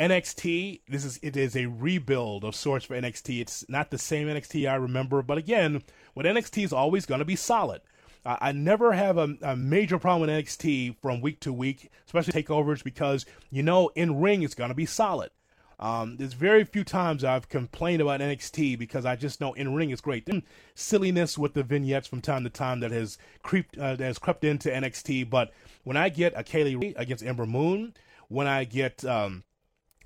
NXT, 0.00 0.80
this 0.88 1.04
is 1.04 1.20
it 1.22 1.36
is 1.36 1.54
a 1.54 1.66
rebuild 1.66 2.42
of 2.42 2.56
sorts 2.56 2.86
for 2.86 3.00
NXT. 3.00 3.40
It's 3.40 3.64
not 3.68 3.92
the 3.92 3.98
same 3.98 4.26
NXT 4.26 4.68
I 4.68 4.74
remember, 4.74 5.22
but 5.22 5.38
again, 5.38 5.84
what 6.14 6.26
NXT 6.26 6.64
is 6.64 6.72
always 6.72 7.06
going 7.06 7.20
to 7.20 7.24
be 7.24 7.36
solid. 7.36 7.82
I 8.24 8.52
never 8.52 8.92
have 8.92 9.16
a, 9.16 9.34
a, 9.40 9.56
major 9.56 9.98
problem 9.98 10.28
with 10.28 10.44
NXT 10.44 10.96
from 11.00 11.22
week 11.22 11.40
to 11.40 11.52
week, 11.52 11.90
especially 12.04 12.42
takeovers, 12.42 12.84
because 12.84 13.24
you 13.50 13.62
know 13.62 13.88
in 13.94 14.20
ring 14.20 14.42
it's 14.42 14.54
going 14.54 14.68
to 14.68 14.74
be 14.74 14.86
solid. 14.86 15.30
Um, 15.78 16.18
there's 16.18 16.34
very 16.34 16.64
few 16.64 16.84
times 16.84 17.24
I've 17.24 17.48
complained 17.48 18.02
about 18.02 18.20
NXT 18.20 18.78
because 18.78 19.06
I 19.06 19.16
just 19.16 19.40
know 19.40 19.54
in 19.54 19.74
ring 19.74 19.88
is 19.88 20.02
great. 20.02 20.26
Then 20.26 20.42
silliness 20.74 21.38
with 21.38 21.54
the 21.54 21.62
vignettes 21.62 22.06
from 22.06 22.20
time 22.20 22.44
to 22.44 22.50
time 22.50 22.80
that 22.80 22.90
has 22.90 23.16
creeped 23.42 23.78
uh, 23.78 23.96
that 23.96 24.04
has 24.04 24.18
crept 24.18 24.44
into 24.44 24.68
NXT. 24.68 25.30
But 25.30 25.52
when 25.84 25.96
I 25.96 26.10
get 26.10 26.34
a 26.36 26.44
Kaylee 26.44 26.92
against 26.96 27.24
Ember 27.24 27.46
Moon, 27.46 27.94
when 28.28 28.46
I 28.46 28.64
get 28.64 29.02
um, 29.06 29.44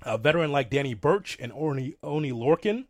a 0.03 0.17
veteran 0.17 0.53
like 0.53 0.69
Danny 0.69 0.93
Burch 0.93 1.37
and 1.41 1.51
Oni, 1.53 1.95
Oni 2.01 2.31
Lorcan 2.31 2.85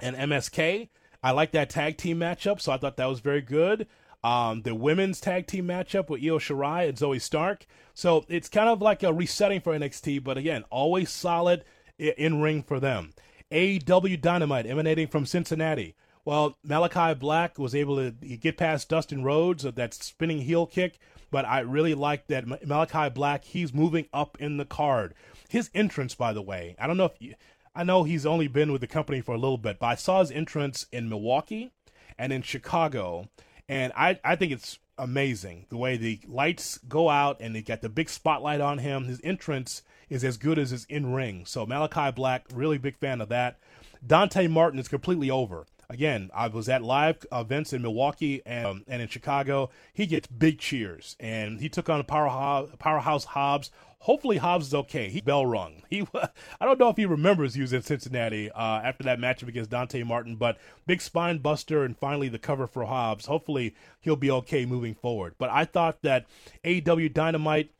and 0.00 0.16
MSK, 0.16 0.88
I 1.22 1.30
like 1.30 1.52
that 1.52 1.70
tag 1.70 1.96
team 1.96 2.18
matchup. 2.18 2.60
So 2.60 2.72
I 2.72 2.78
thought 2.78 2.96
that 2.96 3.06
was 3.06 3.20
very 3.20 3.42
good 3.42 3.86
um, 4.22 4.62
the 4.62 4.74
women's 4.74 5.20
tag 5.20 5.46
team 5.46 5.66
matchup 5.66 6.08
with 6.08 6.22
Io 6.22 6.38
Shirai 6.38 6.88
and 6.88 6.98
Zoey 6.98 7.20
Stark. 7.20 7.66
So 7.94 8.24
it's 8.28 8.48
kind 8.48 8.68
of 8.68 8.82
like 8.82 9.02
a 9.02 9.12
resetting 9.12 9.60
for 9.60 9.76
NXT, 9.78 10.24
but 10.24 10.38
again, 10.38 10.64
always 10.70 11.10
solid 11.10 11.64
in 11.98 12.40
ring 12.40 12.62
for 12.62 12.80
them. 12.80 13.12
AW 13.52 14.16
Dynamite 14.20 14.66
emanating 14.66 15.08
from 15.08 15.26
Cincinnati. 15.26 15.94
Well, 16.24 16.58
Malakai 16.66 17.18
Black 17.18 17.58
was 17.58 17.74
able 17.74 17.96
to 17.96 18.10
get 18.10 18.58
past 18.58 18.90
Dustin 18.90 19.24
Rhodes 19.24 19.64
with 19.64 19.76
that 19.76 19.94
spinning 19.94 20.42
heel 20.42 20.66
kick, 20.66 20.98
but 21.30 21.46
I 21.46 21.60
really 21.60 21.94
like 21.94 22.26
that 22.26 22.46
Malakai 22.46 23.14
Black, 23.14 23.44
he's 23.44 23.72
moving 23.72 24.06
up 24.12 24.36
in 24.38 24.58
the 24.58 24.66
card. 24.66 25.14
His 25.48 25.70
entrance, 25.74 26.14
by 26.14 26.34
the 26.34 26.42
way, 26.42 26.76
I 26.78 26.86
don't 26.86 26.98
know 26.98 27.06
if 27.06 27.12
you, 27.18 27.34
I 27.74 27.84
know 27.84 28.04
he's 28.04 28.26
only 28.26 28.48
been 28.48 28.72
with 28.72 28.82
the 28.82 28.86
company 28.86 29.20
for 29.22 29.34
a 29.34 29.38
little 29.38 29.56
bit, 29.56 29.78
but 29.78 29.86
I 29.86 29.94
saw 29.94 30.20
his 30.20 30.30
entrance 30.30 30.86
in 30.92 31.08
Milwaukee 31.08 31.70
and 32.18 32.32
in 32.32 32.42
Chicago, 32.42 33.28
and 33.68 33.92
I, 33.96 34.18
I 34.24 34.36
think 34.36 34.52
it's 34.52 34.78
amazing 34.96 35.66
the 35.68 35.76
way 35.76 35.96
the 35.96 36.20
lights 36.26 36.78
go 36.88 37.08
out 37.08 37.36
and 37.40 37.54
they 37.54 37.62
got 37.62 37.82
the 37.82 37.88
big 37.88 38.08
spotlight 38.08 38.60
on 38.60 38.78
him. 38.78 39.04
His 39.04 39.20
entrance 39.22 39.82
is 40.08 40.24
as 40.24 40.36
good 40.36 40.58
as 40.58 40.70
his 40.70 40.84
in 40.86 41.12
ring. 41.12 41.44
So 41.46 41.66
Malakai 41.66 42.14
Black, 42.14 42.46
really 42.52 42.78
big 42.78 42.96
fan 42.96 43.20
of 43.20 43.28
that. 43.28 43.58
Dante 44.04 44.46
Martin 44.46 44.78
is 44.78 44.88
completely 44.88 45.30
over. 45.30 45.66
Again, 45.90 46.30
I 46.34 46.48
was 46.48 46.68
at 46.68 46.82
live 46.82 47.24
events 47.32 47.72
in 47.72 47.80
Milwaukee 47.80 48.42
and, 48.44 48.66
um, 48.66 48.84
and 48.86 49.00
in 49.00 49.08
Chicago. 49.08 49.70
He 49.94 50.04
gets 50.06 50.26
big 50.26 50.58
cheers, 50.58 51.16
and 51.18 51.60
he 51.60 51.70
took 51.70 51.88
on 51.88 52.04
Powerhouse, 52.04 52.68
Powerhouse 52.78 53.24
Hobbs 53.24 53.70
Hopefully 54.00 54.36
Hobbs 54.36 54.68
is 54.68 54.74
okay. 54.74 55.08
He 55.08 55.20
bell 55.20 55.44
rung. 55.44 55.82
He 55.90 56.06
I 56.14 56.64
don't 56.64 56.78
know 56.78 56.90
if 56.90 56.96
he 56.96 57.06
remembers 57.06 57.54
he 57.54 57.62
was 57.62 57.72
in 57.72 57.82
Cincinnati 57.82 58.50
uh, 58.50 58.80
after 58.84 59.02
that 59.04 59.18
matchup 59.18 59.48
against 59.48 59.70
Dante 59.70 60.02
Martin, 60.02 60.36
but 60.36 60.58
big 60.86 61.00
spine 61.00 61.38
buster 61.38 61.82
and 61.82 61.96
finally 61.96 62.28
the 62.28 62.38
cover 62.38 62.66
for 62.66 62.84
Hobbs. 62.84 63.26
Hopefully 63.26 63.74
he'll 64.00 64.16
be 64.16 64.30
okay 64.30 64.66
moving 64.66 64.94
forward. 64.94 65.34
But 65.38 65.50
I 65.50 65.64
thought 65.64 66.02
that 66.02 66.26
AEW 66.64 67.12
Dynamite. 67.12 67.70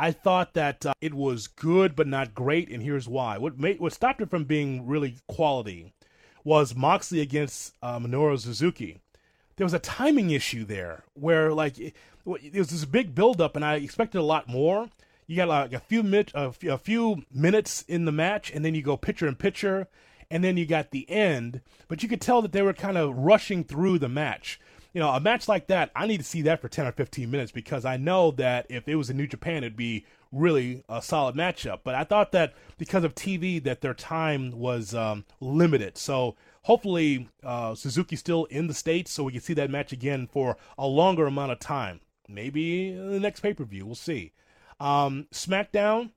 I 0.00 0.12
thought 0.12 0.54
that 0.54 0.86
uh, 0.86 0.92
it 1.00 1.12
was 1.12 1.48
good 1.48 1.96
but 1.96 2.06
not 2.06 2.34
great, 2.34 2.70
and 2.70 2.82
here's 2.82 3.08
why. 3.08 3.36
What 3.36 3.58
made 3.58 3.80
what 3.80 3.92
stopped 3.92 4.20
it 4.20 4.30
from 4.30 4.44
being 4.44 4.86
really 4.86 5.16
quality 5.26 5.92
was 6.44 6.74
Moxley 6.74 7.20
against 7.20 7.74
uh, 7.82 7.98
Minoru 7.98 8.38
Suzuki. 8.38 9.00
There 9.56 9.64
was 9.64 9.74
a 9.74 9.80
timing 9.80 10.30
issue 10.30 10.64
there 10.64 11.04
where 11.14 11.52
like 11.52 11.78
it, 11.78 11.94
it 12.26 12.54
was 12.54 12.70
this 12.70 12.84
big 12.84 13.14
buildup, 13.14 13.56
and 13.56 13.64
I 13.64 13.74
expected 13.74 14.18
a 14.18 14.22
lot 14.22 14.48
more 14.48 14.88
you 15.28 15.36
got 15.36 15.48
like 15.48 15.72
a 15.74 15.78
few 15.78 16.02
mit- 16.02 16.32
a, 16.34 16.50
few, 16.50 16.72
a 16.72 16.78
few 16.78 17.22
minutes 17.32 17.84
in 17.86 18.06
the 18.06 18.12
match, 18.12 18.50
and 18.50 18.64
then 18.64 18.74
you 18.74 18.82
go 18.82 18.96
picture 18.96 19.28
in 19.28 19.36
picture, 19.36 19.86
and 20.30 20.42
then 20.42 20.56
you 20.56 20.66
got 20.66 20.90
the 20.90 21.08
end. 21.08 21.60
But 21.86 22.02
you 22.02 22.08
could 22.08 22.22
tell 22.22 22.42
that 22.42 22.52
they 22.52 22.62
were 22.62 22.72
kind 22.72 22.96
of 22.96 23.14
rushing 23.14 23.62
through 23.62 23.98
the 24.00 24.08
match. 24.08 24.58
You 24.94 25.02
know, 25.02 25.10
a 25.10 25.20
match 25.20 25.46
like 25.46 25.66
that, 25.66 25.90
I 25.94 26.06
need 26.06 26.18
to 26.18 26.24
see 26.24 26.42
that 26.42 26.62
for 26.62 26.68
10 26.68 26.86
or 26.86 26.92
15 26.92 27.30
minutes 27.30 27.52
because 27.52 27.84
I 27.84 27.98
know 27.98 28.30
that 28.32 28.66
if 28.70 28.88
it 28.88 28.96
was 28.96 29.10
in 29.10 29.18
New 29.18 29.26
Japan, 29.26 29.58
it'd 29.58 29.76
be 29.76 30.06
really 30.32 30.82
a 30.88 31.02
solid 31.02 31.36
matchup. 31.36 31.80
But 31.84 31.94
I 31.94 32.04
thought 32.04 32.32
that 32.32 32.54
because 32.78 33.04
of 33.04 33.14
TV, 33.14 33.62
that 33.64 33.82
their 33.82 33.92
time 33.92 34.52
was 34.52 34.94
um, 34.94 35.26
limited. 35.40 35.98
So 35.98 36.36
hopefully, 36.62 37.28
uh, 37.44 37.74
Suzuki's 37.74 38.20
still 38.20 38.46
in 38.46 38.66
the 38.66 38.74
States 38.74 39.12
so 39.12 39.24
we 39.24 39.32
can 39.32 39.42
see 39.42 39.54
that 39.54 39.70
match 39.70 39.92
again 39.92 40.26
for 40.26 40.56
a 40.78 40.86
longer 40.86 41.26
amount 41.26 41.52
of 41.52 41.60
time. 41.60 42.00
Maybe 42.26 42.92
the 42.92 43.20
next 43.20 43.40
pay 43.40 43.52
per 43.52 43.64
view. 43.64 43.84
We'll 43.84 43.94
see. 43.94 44.32
Um, 44.80 45.26
SmackDown, 45.32 46.10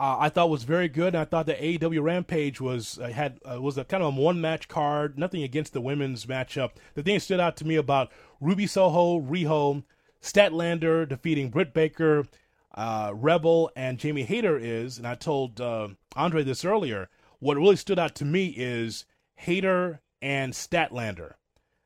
uh, 0.00 0.16
I 0.18 0.28
thought 0.30 0.48
was 0.48 0.64
very 0.64 0.88
good. 0.88 1.14
I 1.14 1.26
thought 1.26 1.44
the 1.44 1.54
AEW 1.54 2.02
Rampage 2.02 2.58
was 2.58 2.98
uh, 2.98 3.08
had 3.08 3.38
uh, 3.44 3.60
was 3.60 3.76
a 3.76 3.84
kind 3.84 4.02
of 4.02 4.16
a 4.16 4.20
one 4.20 4.40
match 4.40 4.66
card. 4.66 5.18
Nothing 5.18 5.42
against 5.42 5.74
the 5.74 5.80
women's 5.80 6.24
matchup. 6.24 6.70
The 6.94 7.02
thing 7.02 7.14
that 7.16 7.20
stood 7.20 7.40
out 7.40 7.56
to 7.58 7.66
me 7.66 7.76
about 7.76 8.10
Ruby 8.40 8.66
Soho, 8.66 9.20
Riho, 9.20 9.84
Statlander 10.22 11.06
defeating 11.06 11.50
Britt 11.50 11.74
Baker, 11.74 12.26
uh, 12.74 13.12
Rebel, 13.14 13.70
and 13.76 13.98
Jamie 13.98 14.24
Hayter 14.24 14.56
is, 14.56 14.96
and 14.96 15.06
I 15.06 15.16
told 15.16 15.60
uh, 15.60 15.88
Andre 16.16 16.44
this 16.44 16.64
earlier. 16.64 17.10
what 17.38 17.58
really 17.58 17.76
stood 17.76 17.98
out 17.98 18.14
to 18.16 18.24
me 18.24 18.54
is 18.56 19.04
Hayter 19.36 20.00
and 20.22 20.52
Statlander. 20.52 21.34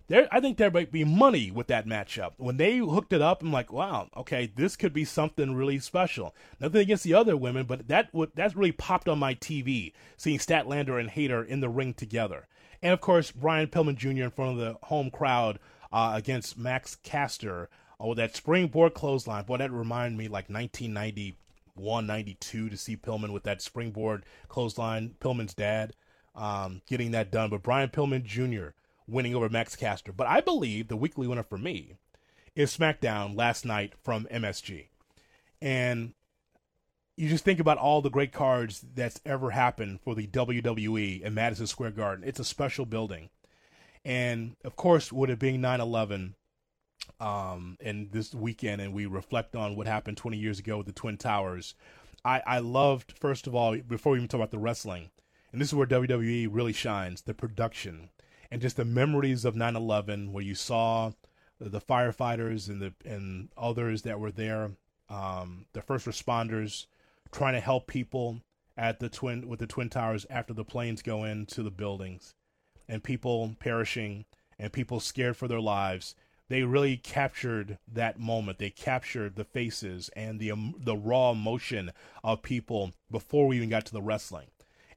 There, 0.06 0.28
I 0.30 0.40
think 0.40 0.58
there 0.58 0.70
might 0.70 0.92
be 0.92 1.02
money 1.02 1.50
with 1.50 1.68
that 1.68 1.86
matchup. 1.86 2.32
When 2.36 2.58
they 2.58 2.76
hooked 2.76 3.14
it 3.14 3.22
up, 3.22 3.42
I'm 3.42 3.50
like, 3.50 3.72
wow, 3.72 4.10
okay, 4.14 4.52
this 4.54 4.76
could 4.76 4.92
be 4.92 5.06
something 5.06 5.54
really 5.54 5.78
special. 5.78 6.34
Nothing 6.60 6.82
against 6.82 7.04
the 7.04 7.14
other 7.14 7.38
women, 7.38 7.64
but 7.64 7.88
that 7.88 8.12
would 8.12 8.32
that's 8.34 8.54
really 8.54 8.72
popped 8.72 9.08
on 9.08 9.18
my 9.18 9.34
TV, 9.34 9.92
seeing 10.18 10.38
Statlander 10.38 11.00
and 11.00 11.08
Hayter 11.08 11.42
in 11.42 11.60
the 11.60 11.70
ring 11.70 11.94
together. 11.94 12.46
And 12.82 12.92
of 12.92 13.00
course, 13.00 13.30
Brian 13.30 13.68
Pillman 13.68 13.96
Jr. 13.96 14.24
in 14.24 14.30
front 14.30 14.52
of 14.52 14.58
the 14.58 14.86
home 14.88 15.10
crowd 15.10 15.58
uh, 15.90 16.12
against 16.14 16.58
Max 16.58 16.96
Caster 16.96 17.70
with 17.98 18.18
that 18.18 18.36
springboard 18.36 18.92
clothesline. 18.92 19.44
Boy, 19.44 19.56
that 19.56 19.72
reminded 19.72 20.18
me 20.18 20.24
like 20.24 20.50
1991, 20.50 22.06
92 22.06 22.68
to 22.68 22.76
see 22.76 22.98
Pillman 22.98 23.32
with 23.32 23.44
that 23.44 23.62
springboard 23.62 24.26
clothesline. 24.48 25.14
Pillman's 25.18 25.54
dad 25.54 25.94
um, 26.34 26.82
getting 26.86 27.12
that 27.12 27.30
done, 27.30 27.48
but 27.48 27.62
Brian 27.62 27.88
Pillman 27.88 28.22
Jr 28.22 28.74
winning 29.06 29.34
over 29.34 29.48
Max 29.48 29.76
Caster. 29.76 30.12
But 30.12 30.26
I 30.26 30.40
believe 30.40 30.88
the 30.88 30.96
weekly 30.96 31.26
winner 31.26 31.42
for 31.42 31.58
me 31.58 31.96
is 32.54 32.76
SmackDown 32.76 33.36
last 33.36 33.64
night 33.64 33.94
from 34.02 34.26
MSG. 34.30 34.88
And 35.60 36.14
you 37.16 37.28
just 37.28 37.44
think 37.44 37.60
about 37.60 37.78
all 37.78 38.02
the 38.02 38.10
great 38.10 38.32
cards 38.32 38.84
that's 38.94 39.20
ever 39.24 39.50
happened 39.50 40.00
for 40.00 40.14
the 40.14 40.26
WWE 40.26 41.22
in 41.22 41.34
Madison 41.34 41.66
Square 41.66 41.92
Garden. 41.92 42.24
It's 42.26 42.40
a 42.40 42.44
special 42.44 42.86
building. 42.86 43.30
And 44.04 44.56
of 44.64 44.76
course, 44.76 45.12
with 45.12 45.30
it 45.30 45.38
being 45.38 45.60
9 45.60 45.80
11 45.80 46.34
um, 47.20 47.76
and 47.80 48.10
this 48.12 48.34
weekend, 48.34 48.82
and 48.82 48.92
we 48.92 49.06
reflect 49.06 49.54
on 49.56 49.76
what 49.76 49.86
happened 49.86 50.16
20 50.16 50.36
years 50.36 50.58
ago 50.58 50.78
with 50.78 50.86
the 50.86 50.92
Twin 50.92 51.16
Towers, 51.16 51.74
I, 52.24 52.42
I 52.46 52.58
loved, 52.58 53.14
first 53.18 53.46
of 53.46 53.54
all, 53.54 53.76
before 53.76 54.12
we 54.12 54.18
even 54.18 54.28
talk 54.28 54.38
about 54.38 54.50
the 54.50 54.58
wrestling, 54.58 55.10
and 55.52 55.60
this 55.60 55.68
is 55.68 55.74
where 55.74 55.86
WWE 55.86 56.48
really 56.50 56.72
shines 56.72 57.22
the 57.22 57.34
production 57.34 58.10
and 58.54 58.62
just 58.62 58.76
the 58.76 58.84
memories 58.84 59.44
of 59.44 59.56
9/11, 59.56 60.30
where 60.30 60.44
you 60.44 60.54
saw 60.54 61.10
the 61.58 61.80
firefighters 61.80 62.68
and 62.68 62.80
the 62.80 62.94
and 63.04 63.48
others 63.56 64.02
that 64.02 64.20
were 64.20 64.30
there, 64.30 64.76
um, 65.08 65.66
the 65.72 65.82
first 65.82 66.06
responders 66.06 66.86
trying 67.32 67.54
to 67.54 67.60
help 67.60 67.88
people 67.88 68.42
at 68.76 69.00
the 69.00 69.08
twin 69.08 69.48
with 69.48 69.58
the 69.58 69.66
twin 69.66 69.88
towers 69.90 70.24
after 70.30 70.54
the 70.54 70.64
planes 70.64 71.02
go 71.02 71.24
into 71.24 71.64
the 71.64 71.70
buildings, 71.72 72.36
and 72.88 73.02
people 73.02 73.56
perishing 73.58 74.24
and 74.56 74.72
people 74.72 75.00
scared 75.00 75.36
for 75.36 75.48
their 75.48 75.60
lives. 75.60 76.14
They 76.48 76.62
really 76.62 76.96
captured 76.96 77.78
that 77.88 78.20
moment. 78.20 78.58
They 78.58 78.70
captured 78.70 79.34
the 79.34 79.44
faces 79.44 80.10
and 80.14 80.38
the 80.38 80.52
um, 80.52 80.76
the 80.78 80.96
raw 80.96 81.32
emotion 81.32 81.90
of 82.22 82.42
people 82.42 82.92
before 83.10 83.48
we 83.48 83.56
even 83.56 83.68
got 83.68 83.84
to 83.86 83.92
the 83.92 84.00
wrestling 84.00 84.46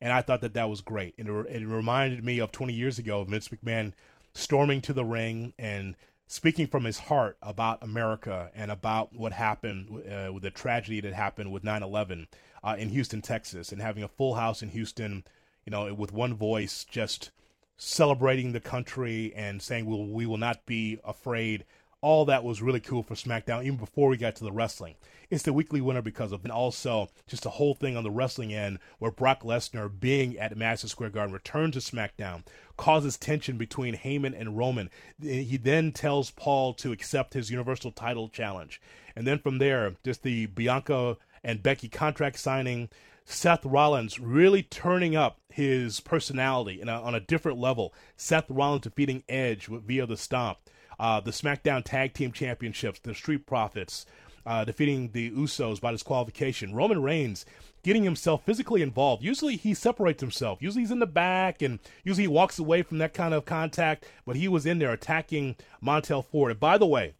and 0.01 0.13
I 0.13 0.21
thought 0.21 0.41
that 0.41 0.53
that 0.53 0.69
was 0.69 0.81
great. 0.81 1.15
And 1.17 1.27
it, 1.27 1.61
it 1.61 1.67
reminded 1.67 2.23
me 2.23 2.39
of 2.39 2.51
20 2.51 2.73
years 2.73 2.99
ago 2.99 3.21
of 3.21 3.29
Vince 3.29 3.49
McMahon 3.49 3.93
storming 4.33 4.81
to 4.81 4.93
the 4.93 5.05
ring 5.05 5.53
and 5.57 5.95
speaking 6.27 6.67
from 6.67 6.83
his 6.83 6.99
heart 6.99 7.37
about 7.41 7.81
America 7.81 8.51
and 8.53 8.69
about 8.69 9.13
what 9.15 9.33
happened 9.33 10.03
uh, 10.11 10.31
with 10.31 10.43
the 10.43 10.51
tragedy 10.51 10.99
that 11.01 11.13
happened 11.13 11.51
with 11.51 11.63
9/11 11.63 12.27
uh, 12.63 12.75
in 12.77 12.89
Houston, 12.89 13.21
Texas, 13.21 13.71
and 13.71 13.81
having 13.81 14.03
a 14.03 14.07
full 14.07 14.35
house 14.35 14.61
in 14.61 14.69
Houston, 14.69 15.23
you 15.65 15.71
know, 15.71 15.93
with 15.93 16.11
one 16.11 16.33
voice, 16.33 16.83
just 16.83 17.31
celebrating 17.77 18.51
the 18.51 18.59
country 18.59 19.33
and 19.35 19.61
saying 19.61 19.85
we 19.85 19.95
will, 19.95 20.07
we 20.07 20.25
will 20.25 20.37
not 20.37 20.65
be 20.65 20.99
afraid 21.03 21.63
all 22.01 22.25
that 22.25 22.43
was 22.43 22.61
really 22.61 22.79
cool 22.79 23.03
for 23.03 23.15
SmackDown, 23.15 23.63
even 23.63 23.77
before 23.77 24.09
we 24.09 24.17
got 24.17 24.35
to 24.35 24.43
the 24.43 24.51
wrestling. 24.51 24.95
It's 25.29 25.43
the 25.43 25.51
weekly 25.51 25.81
winner 25.81 26.01
because 26.01 26.31
of, 26.31 26.43
and 26.43 26.51
also 26.51 27.09
just 27.27 27.43
the 27.43 27.49
whole 27.49 27.73
thing 27.73 27.97
on 27.97 28.03
the 28.03 28.11
wrestling 28.11 28.53
end 28.53 28.79
where 28.97 29.11
Brock 29.11 29.43
Lesnar, 29.43 29.91
being 29.99 30.37
at 30.37 30.55
Madison 30.55 30.87
Square 30.87 31.09
Garden, 31.09 31.33
returns 31.33 31.73
to 31.73 31.79
SmackDown, 31.79 32.43
causes 32.77 33.17
tension 33.17 33.57
between 33.57 33.97
Heyman 33.97 34.39
and 34.39 34.57
Roman. 34.57 34.89
He 35.21 35.57
then 35.57 35.91
tells 35.91 36.31
Paul 36.31 36.73
to 36.75 36.93
accept 36.93 37.33
his 37.33 37.51
Universal 37.51 37.91
title 37.91 38.29
challenge. 38.29 38.81
And 39.15 39.27
then 39.27 39.39
from 39.39 39.57
there, 39.57 39.95
just 40.03 40.23
the 40.23 40.45
Bianca 40.45 41.17
and 41.43 41.61
Becky 41.61 41.89
contract 41.89 42.39
signing, 42.39 42.89
Seth 43.25 43.65
Rollins 43.65 44.19
really 44.19 44.63
turning 44.63 45.17
up 45.17 45.41
his 45.49 45.99
personality 45.99 46.79
a, 46.79 46.87
on 46.87 47.15
a 47.15 47.19
different 47.19 47.57
level. 47.57 47.93
Seth 48.15 48.49
Rollins 48.49 48.83
defeating 48.83 49.23
Edge 49.27 49.67
via 49.67 50.05
the 50.05 50.15
stomp 50.15 50.59
uh, 50.99 51.19
the 51.19 51.31
SmackDown 51.31 51.83
Tag 51.83 52.13
Team 52.13 52.31
Championships, 52.31 52.99
the 52.99 53.13
Street 53.13 53.45
Profits, 53.45 54.05
uh, 54.47 54.63
defeating 54.63 55.09
the 55.11 55.29
Usos 55.31 55.81
by 55.81 55.91
disqualification. 55.91 56.73
Roman 56.73 57.01
Reigns 57.01 57.45
getting 57.83 58.03
himself 58.03 58.43
physically 58.45 58.81
involved. 58.81 59.23
Usually 59.23 59.57
he 59.57 59.73
separates 59.73 60.21
himself. 60.21 60.61
Usually 60.61 60.83
he's 60.83 60.91
in 60.91 60.99
the 60.99 61.05
back 61.05 61.61
and 61.61 61.79
usually 62.03 62.23
he 62.23 62.27
walks 62.27 62.57
away 62.57 62.81
from 62.81 62.97
that 62.99 63.13
kind 63.13 63.33
of 63.33 63.45
contact, 63.45 64.05
but 64.25 64.37
he 64.37 64.47
was 64.47 64.65
in 64.65 64.79
there 64.79 64.93
attacking 64.93 65.55
Montez 65.81 66.25
Ford. 66.31 66.51
And 66.51 66.59
by 66.59 66.77
the 66.77 66.87
way, 66.87 67.13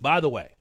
by 0.00 0.20
the 0.20 0.28
way, 0.28 0.52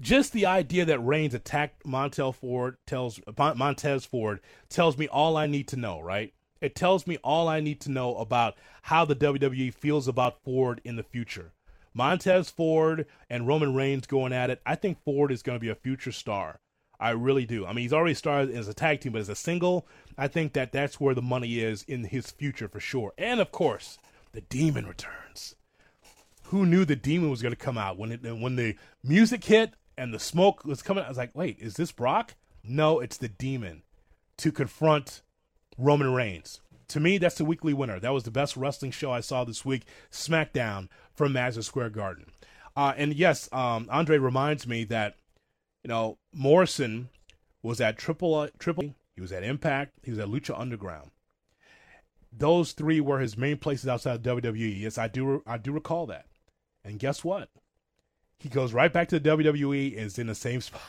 just 0.00 0.32
the 0.32 0.46
idea 0.46 0.84
that 0.84 0.98
Reigns 0.98 1.34
attacked 1.34 1.86
Montez 1.86 2.36
Ford 2.36 2.76
tells 2.86 3.20
Montez 3.38 4.04
Ford 4.04 4.40
tells 4.68 4.98
me 4.98 5.08
all 5.08 5.36
I 5.36 5.46
need 5.46 5.68
to 5.68 5.76
know, 5.76 6.00
right? 6.00 6.34
It 6.60 6.74
tells 6.74 7.06
me 7.06 7.16
all 7.18 7.48
I 7.48 7.60
need 7.60 7.80
to 7.82 7.90
know 7.90 8.16
about 8.16 8.56
how 8.82 9.04
the 9.04 9.16
WWE 9.16 9.72
feels 9.72 10.06
about 10.06 10.42
Ford 10.42 10.80
in 10.84 10.96
the 10.96 11.02
future. 11.02 11.53
Montez 11.94 12.50
Ford 12.50 13.06
and 13.30 13.46
Roman 13.46 13.74
Reigns 13.74 14.06
going 14.06 14.32
at 14.32 14.50
it. 14.50 14.60
I 14.66 14.74
think 14.74 15.02
Ford 15.04 15.30
is 15.30 15.42
going 15.42 15.56
to 15.56 15.60
be 15.60 15.68
a 15.68 15.76
future 15.76 16.12
star. 16.12 16.60
I 16.98 17.10
really 17.10 17.44
do. 17.46 17.66
I 17.66 17.72
mean, 17.72 17.82
he's 17.82 17.92
already 17.92 18.14
started 18.14 18.54
as 18.54 18.68
a 18.68 18.74
tag 18.74 19.00
team, 19.00 19.12
but 19.12 19.20
as 19.20 19.28
a 19.28 19.34
single, 19.34 19.86
I 20.16 20.28
think 20.28 20.52
that 20.52 20.72
that's 20.72 21.00
where 21.00 21.14
the 21.14 21.22
money 21.22 21.60
is 21.60 21.82
in 21.84 22.04
his 22.04 22.30
future 22.30 22.68
for 22.68 22.80
sure. 22.80 23.12
And 23.18 23.40
of 23.40 23.52
course, 23.52 23.98
the 24.32 24.40
Demon 24.42 24.86
returns. 24.86 25.54
Who 26.44 26.66
knew 26.66 26.84
the 26.84 26.96
Demon 26.96 27.30
was 27.30 27.42
going 27.42 27.54
to 27.54 27.56
come 27.56 27.78
out 27.78 27.98
when 27.98 28.12
it 28.12 28.22
when 28.22 28.56
the 28.56 28.76
music 29.02 29.44
hit 29.44 29.74
and 29.96 30.12
the 30.12 30.18
smoke 30.18 30.64
was 30.64 30.82
coming? 30.82 31.02
Out? 31.02 31.06
I 31.06 31.10
was 31.10 31.18
like, 31.18 31.34
wait, 31.34 31.58
is 31.58 31.74
this 31.74 31.90
Brock? 31.90 32.34
No, 32.62 33.00
it's 33.00 33.16
the 33.16 33.28
Demon 33.28 33.82
to 34.38 34.52
confront 34.52 35.22
Roman 35.76 36.12
Reigns 36.12 36.60
to 36.88 37.00
me, 37.00 37.18
that's 37.18 37.36
the 37.36 37.44
weekly 37.44 37.74
winner. 37.74 37.98
That 37.98 38.12
was 38.12 38.24
the 38.24 38.30
best 38.30 38.56
wrestling 38.56 38.90
show 38.90 39.10
I 39.10 39.20
saw 39.20 39.44
this 39.44 39.64
week, 39.64 39.84
SmackDown 40.10 40.88
from 41.14 41.32
Madison 41.32 41.62
Square 41.62 41.90
Garden. 41.90 42.26
Uh, 42.76 42.92
and 42.96 43.14
yes, 43.14 43.48
um, 43.52 43.88
Andre 43.90 44.18
reminds 44.18 44.66
me 44.66 44.84
that 44.84 45.16
you 45.82 45.88
know 45.88 46.18
Morrison 46.32 47.08
was 47.62 47.80
at 47.80 47.98
Triple 47.98 48.48
Triple. 48.58 48.94
He 49.14 49.20
was 49.20 49.32
at 49.32 49.44
Impact. 49.44 49.92
He 50.02 50.10
was 50.10 50.18
at 50.18 50.28
Lucha 50.28 50.58
Underground. 50.58 51.10
Those 52.36 52.72
three 52.72 53.00
were 53.00 53.20
his 53.20 53.36
main 53.36 53.58
places 53.58 53.86
outside 53.86 54.26
of 54.26 54.42
WWE. 54.42 54.80
Yes, 54.80 54.98
I 54.98 55.06
do. 55.06 55.42
I 55.46 55.56
do 55.56 55.72
recall 55.72 56.06
that. 56.06 56.26
And 56.84 56.98
guess 56.98 57.24
what? 57.24 57.48
He 58.38 58.48
goes 58.48 58.72
right 58.72 58.92
back 58.92 59.08
to 59.08 59.18
the 59.18 59.30
WWE 59.30 59.96
and 59.96 60.06
is 60.06 60.18
in 60.18 60.26
the 60.26 60.34
same 60.34 60.60
spot. 60.60 60.82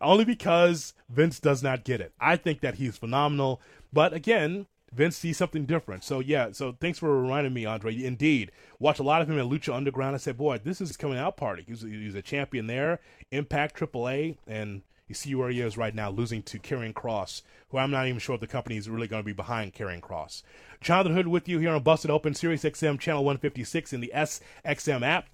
Only 0.00 0.24
because 0.24 0.94
Vince 1.08 1.38
does 1.38 1.62
not 1.62 1.84
get 1.84 2.00
it. 2.00 2.12
I 2.18 2.36
think 2.36 2.60
that 2.60 2.76
he's 2.76 2.96
phenomenal. 2.96 3.60
But 3.92 4.12
again, 4.12 4.66
Vince 4.92 5.16
sees 5.16 5.36
something 5.36 5.66
different. 5.66 6.02
So 6.02 6.20
yeah, 6.20 6.48
so 6.52 6.72
thanks 6.80 6.98
for 6.98 7.22
reminding 7.22 7.54
me, 7.54 7.64
Andre. 7.64 8.04
Indeed, 8.04 8.50
watch 8.78 8.98
a 8.98 9.04
lot 9.04 9.22
of 9.22 9.30
him 9.30 9.38
at 9.38 9.44
Lucha 9.44 9.74
Underground. 9.74 10.14
I 10.14 10.18
said, 10.18 10.36
boy, 10.36 10.58
this 10.58 10.80
is 10.80 10.96
coming 10.96 11.18
out 11.18 11.36
party. 11.36 11.64
He's 11.66 11.82
he's 11.82 12.14
a 12.14 12.22
champion 12.22 12.66
there, 12.66 13.00
Impact, 13.30 13.78
AAA, 13.78 14.36
and 14.46 14.82
you 15.06 15.14
see 15.14 15.34
where 15.34 15.50
he 15.50 15.60
is 15.60 15.76
right 15.76 15.94
now, 15.94 16.10
losing 16.10 16.42
to 16.44 16.58
Karrion 16.58 16.92
Kross, 16.92 17.42
who 17.68 17.78
I'm 17.78 17.90
not 17.90 18.06
even 18.06 18.20
sure 18.20 18.36
if 18.36 18.40
the 18.40 18.46
company 18.46 18.76
is 18.76 18.88
really 18.88 19.08
going 19.08 19.22
to 19.22 19.26
be 19.26 19.32
behind 19.32 19.74
Karrion 19.74 20.00
Kross. 20.00 20.42
Jonathan 20.80 21.14
Hood 21.14 21.28
with 21.28 21.48
you 21.48 21.58
here 21.58 21.70
on 21.70 21.82
Busted 21.82 22.10
Open, 22.10 22.34
Sirius 22.34 22.62
XM 22.62 22.98
Channel 22.98 23.24
156 23.24 23.92
in 23.92 24.00
the 24.00 24.12
SXM 24.14 25.02
app. 25.02 25.28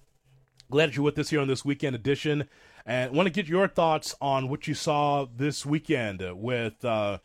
Glad 0.69 0.95
you're 0.95 1.05
with 1.05 1.17
us 1.17 1.29
here 1.29 1.39
on 1.39 1.47
this 1.47 1.63
weekend 1.63 1.95
edition, 1.95 2.49
and 2.85 3.13
want 3.13 3.27
to 3.27 3.33
get 3.33 3.47
your 3.47 3.67
thoughts 3.67 4.13
on 4.19 4.49
what 4.49 4.67
you 4.67 4.73
saw 4.73 5.25
this 5.25 5.65
weekend 5.65 6.23
with 6.35 6.83
uh, 6.83 7.19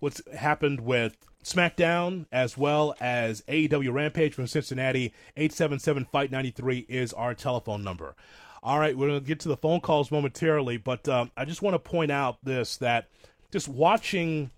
what's 0.00 0.22
happened 0.32 0.80
with 0.80 1.16
SmackDown 1.46 2.26
as 2.32 2.58
well 2.58 2.96
as 3.00 3.42
AEW 3.42 3.92
Rampage 3.92 4.34
from 4.34 4.48
Cincinnati. 4.48 5.14
877 5.36 6.06
Fight 6.06 6.32
93 6.32 6.86
is 6.88 7.12
our 7.12 7.34
telephone 7.34 7.84
number. 7.84 8.16
All 8.64 8.80
right, 8.80 8.98
we're 8.98 9.06
going 9.06 9.20
to 9.20 9.26
get 9.26 9.38
to 9.40 9.48
the 9.48 9.56
phone 9.56 9.80
calls 9.80 10.10
momentarily, 10.10 10.76
but 10.76 11.08
um, 11.08 11.30
I 11.36 11.44
just 11.44 11.62
want 11.62 11.74
to 11.74 11.78
point 11.78 12.10
out 12.10 12.38
this 12.42 12.76
that 12.78 13.08
just 13.52 13.68
watching, 13.68 14.50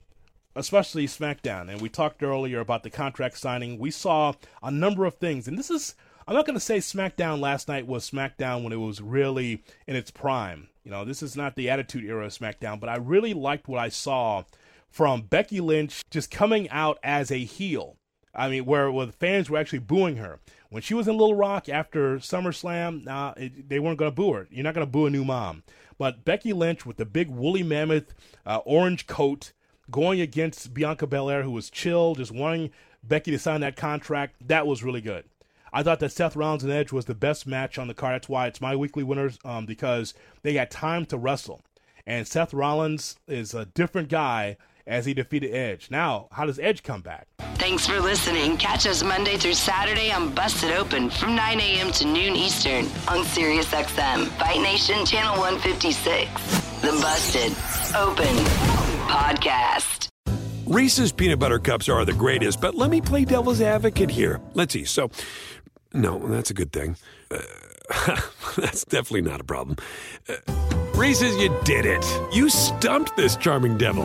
especially 0.56 1.06
SmackDown, 1.06 1.68
and 1.70 1.82
we 1.82 1.90
talked 1.90 2.22
earlier 2.22 2.60
about 2.60 2.84
the 2.84 2.90
contract 2.90 3.36
signing, 3.36 3.78
we 3.78 3.90
saw 3.90 4.32
a 4.62 4.70
number 4.70 5.04
of 5.04 5.16
things. 5.16 5.46
And 5.46 5.58
this 5.58 5.70
is, 5.70 5.94
I'm 6.26 6.34
not 6.34 6.46
going 6.46 6.54
to 6.54 6.60
say 6.60 6.78
SmackDown 6.78 7.38
last 7.38 7.68
night 7.68 7.86
was 7.86 8.10
SmackDown 8.10 8.62
when 8.62 8.72
it 8.72 8.76
was 8.76 9.02
really 9.02 9.62
in 9.86 9.94
its 9.94 10.10
prime. 10.10 10.68
You 10.84 10.90
know, 10.90 11.04
this 11.04 11.22
is 11.22 11.36
not 11.36 11.54
the 11.54 11.68
Attitude 11.68 12.06
Era 12.06 12.24
of 12.24 12.32
SmackDown, 12.32 12.80
but 12.80 12.88
I 12.88 12.96
really 12.96 13.34
liked 13.34 13.68
what 13.68 13.78
I 13.78 13.90
saw 13.90 14.44
from 14.90 15.22
Becky 15.22 15.60
Lynch 15.60 16.02
just 16.10 16.30
coming 16.30 16.68
out 16.70 16.98
as 17.02 17.30
a 17.30 17.38
heel. 17.38 17.96
I 18.34 18.48
mean, 18.48 18.66
where, 18.66 18.90
where 18.90 19.06
the 19.06 19.12
fans 19.12 19.50
were 19.50 19.58
actually 19.58 19.80
booing 19.80 20.16
her. 20.16 20.38
When 20.70 20.82
she 20.82 20.94
was 20.94 21.08
in 21.08 21.16
Little 21.16 21.34
Rock 21.34 21.68
after 21.68 22.18
SummerSlam, 22.18 23.04
nah, 23.04 23.34
it, 23.36 23.68
they 23.68 23.78
weren't 23.78 23.98
going 23.98 24.10
to 24.10 24.14
boo 24.14 24.32
her. 24.32 24.46
You're 24.50 24.64
not 24.64 24.74
going 24.74 24.86
to 24.86 24.90
boo 24.90 25.06
a 25.06 25.10
new 25.10 25.24
mom. 25.24 25.62
But 25.98 26.24
Becky 26.24 26.52
Lynch 26.52 26.86
with 26.86 26.98
the 26.98 27.04
big 27.04 27.28
woolly 27.28 27.62
mammoth 27.62 28.14
uh, 28.46 28.58
orange 28.58 29.06
coat, 29.06 29.52
going 29.90 30.20
against 30.20 30.74
Bianca 30.74 31.06
Belair, 31.06 31.42
who 31.42 31.50
was 31.50 31.70
chill, 31.70 32.14
just 32.14 32.30
wanting 32.30 32.70
Becky 33.02 33.30
to 33.30 33.38
sign 33.38 33.60
that 33.62 33.76
contract, 33.76 34.36
that 34.46 34.66
was 34.66 34.84
really 34.84 35.00
good. 35.00 35.24
I 35.72 35.82
thought 35.82 36.00
that 36.00 36.12
Seth 36.12 36.36
Rollins 36.36 36.64
and 36.64 36.72
Edge 36.72 36.92
was 36.92 37.06
the 37.06 37.14
best 37.14 37.46
match 37.46 37.78
on 37.78 37.88
the 37.88 37.94
card. 37.94 38.14
That's 38.14 38.28
why 38.28 38.46
it's 38.46 38.60
my 38.60 38.76
weekly 38.76 39.02
winners 39.02 39.38
um, 39.44 39.66
because 39.66 40.14
they 40.42 40.54
got 40.54 40.70
time 40.70 41.04
to 41.06 41.18
wrestle. 41.18 41.60
And 42.06 42.26
Seth 42.26 42.54
Rollins 42.54 43.16
is 43.26 43.52
a 43.52 43.66
different 43.66 44.08
guy 44.08 44.56
as 44.88 45.04
he 45.04 45.14
defeated 45.14 45.54
Edge. 45.54 45.90
Now, 45.90 46.28
how 46.32 46.46
does 46.46 46.58
Edge 46.58 46.82
come 46.82 47.02
back? 47.02 47.28
Thanks 47.56 47.86
for 47.86 48.00
listening. 48.00 48.56
Catch 48.56 48.86
us 48.86 49.02
Monday 49.02 49.36
through 49.36 49.54
Saturday 49.54 50.10
on 50.10 50.34
Busted 50.34 50.72
Open 50.72 51.10
from 51.10 51.36
9 51.36 51.60
a.m. 51.60 51.92
to 51.92 52.04
noon 52.06 52.34
Eastern 52.34 52.86
on 53.06 53.24
SiriusXM, 53.24 54.26
Fight 54.38 54.60
Nation 54.60 55.04
Channel 55.04 55.38
156. 55.38 56.30
The 56.80 56.92
Busted 57.02 57.52
Open 57.96 58.34
Podcast. 59.08 60.08
Reese's 60.66 61.12
peanut 61.12 61.38
butter 61.38 61.58
cups 61.58 61.88
are 61.88 62.04
the 62.04 62.12
greatest, 62.12 62.60
but 62.60 62.74
let 62.74 62.90
me 62.90 63.00
play 63.00 63.24
devil's 63.24 63.60
advocate 63.60 64.10
here. 64.10 64.40
Let's 64.54 64.72
see. 64.74 64.84
So, 64.84 65.10
no, 65.92 66.18
that's 66.28 66.50
a 66.50 66.54
good 66.54 66.72
thing. 66.72 66.96
Uh, 67.30 67.38
that's 68.56 68.84
definitely 68.84 69.22
not 69.22 69.40
a 69.40 69.44
problem. 69.44 69.76
Uh, 70.28 70.34
Reese's, 70.94 71.36
you 71.36 71.54
did 71.64 71.86
it. 71.86 72.04
You 72.32 72.50
stumped 72.50 73.16
this 73.16 73.36
charming 73.36 73.78
devil. 73.78 74.04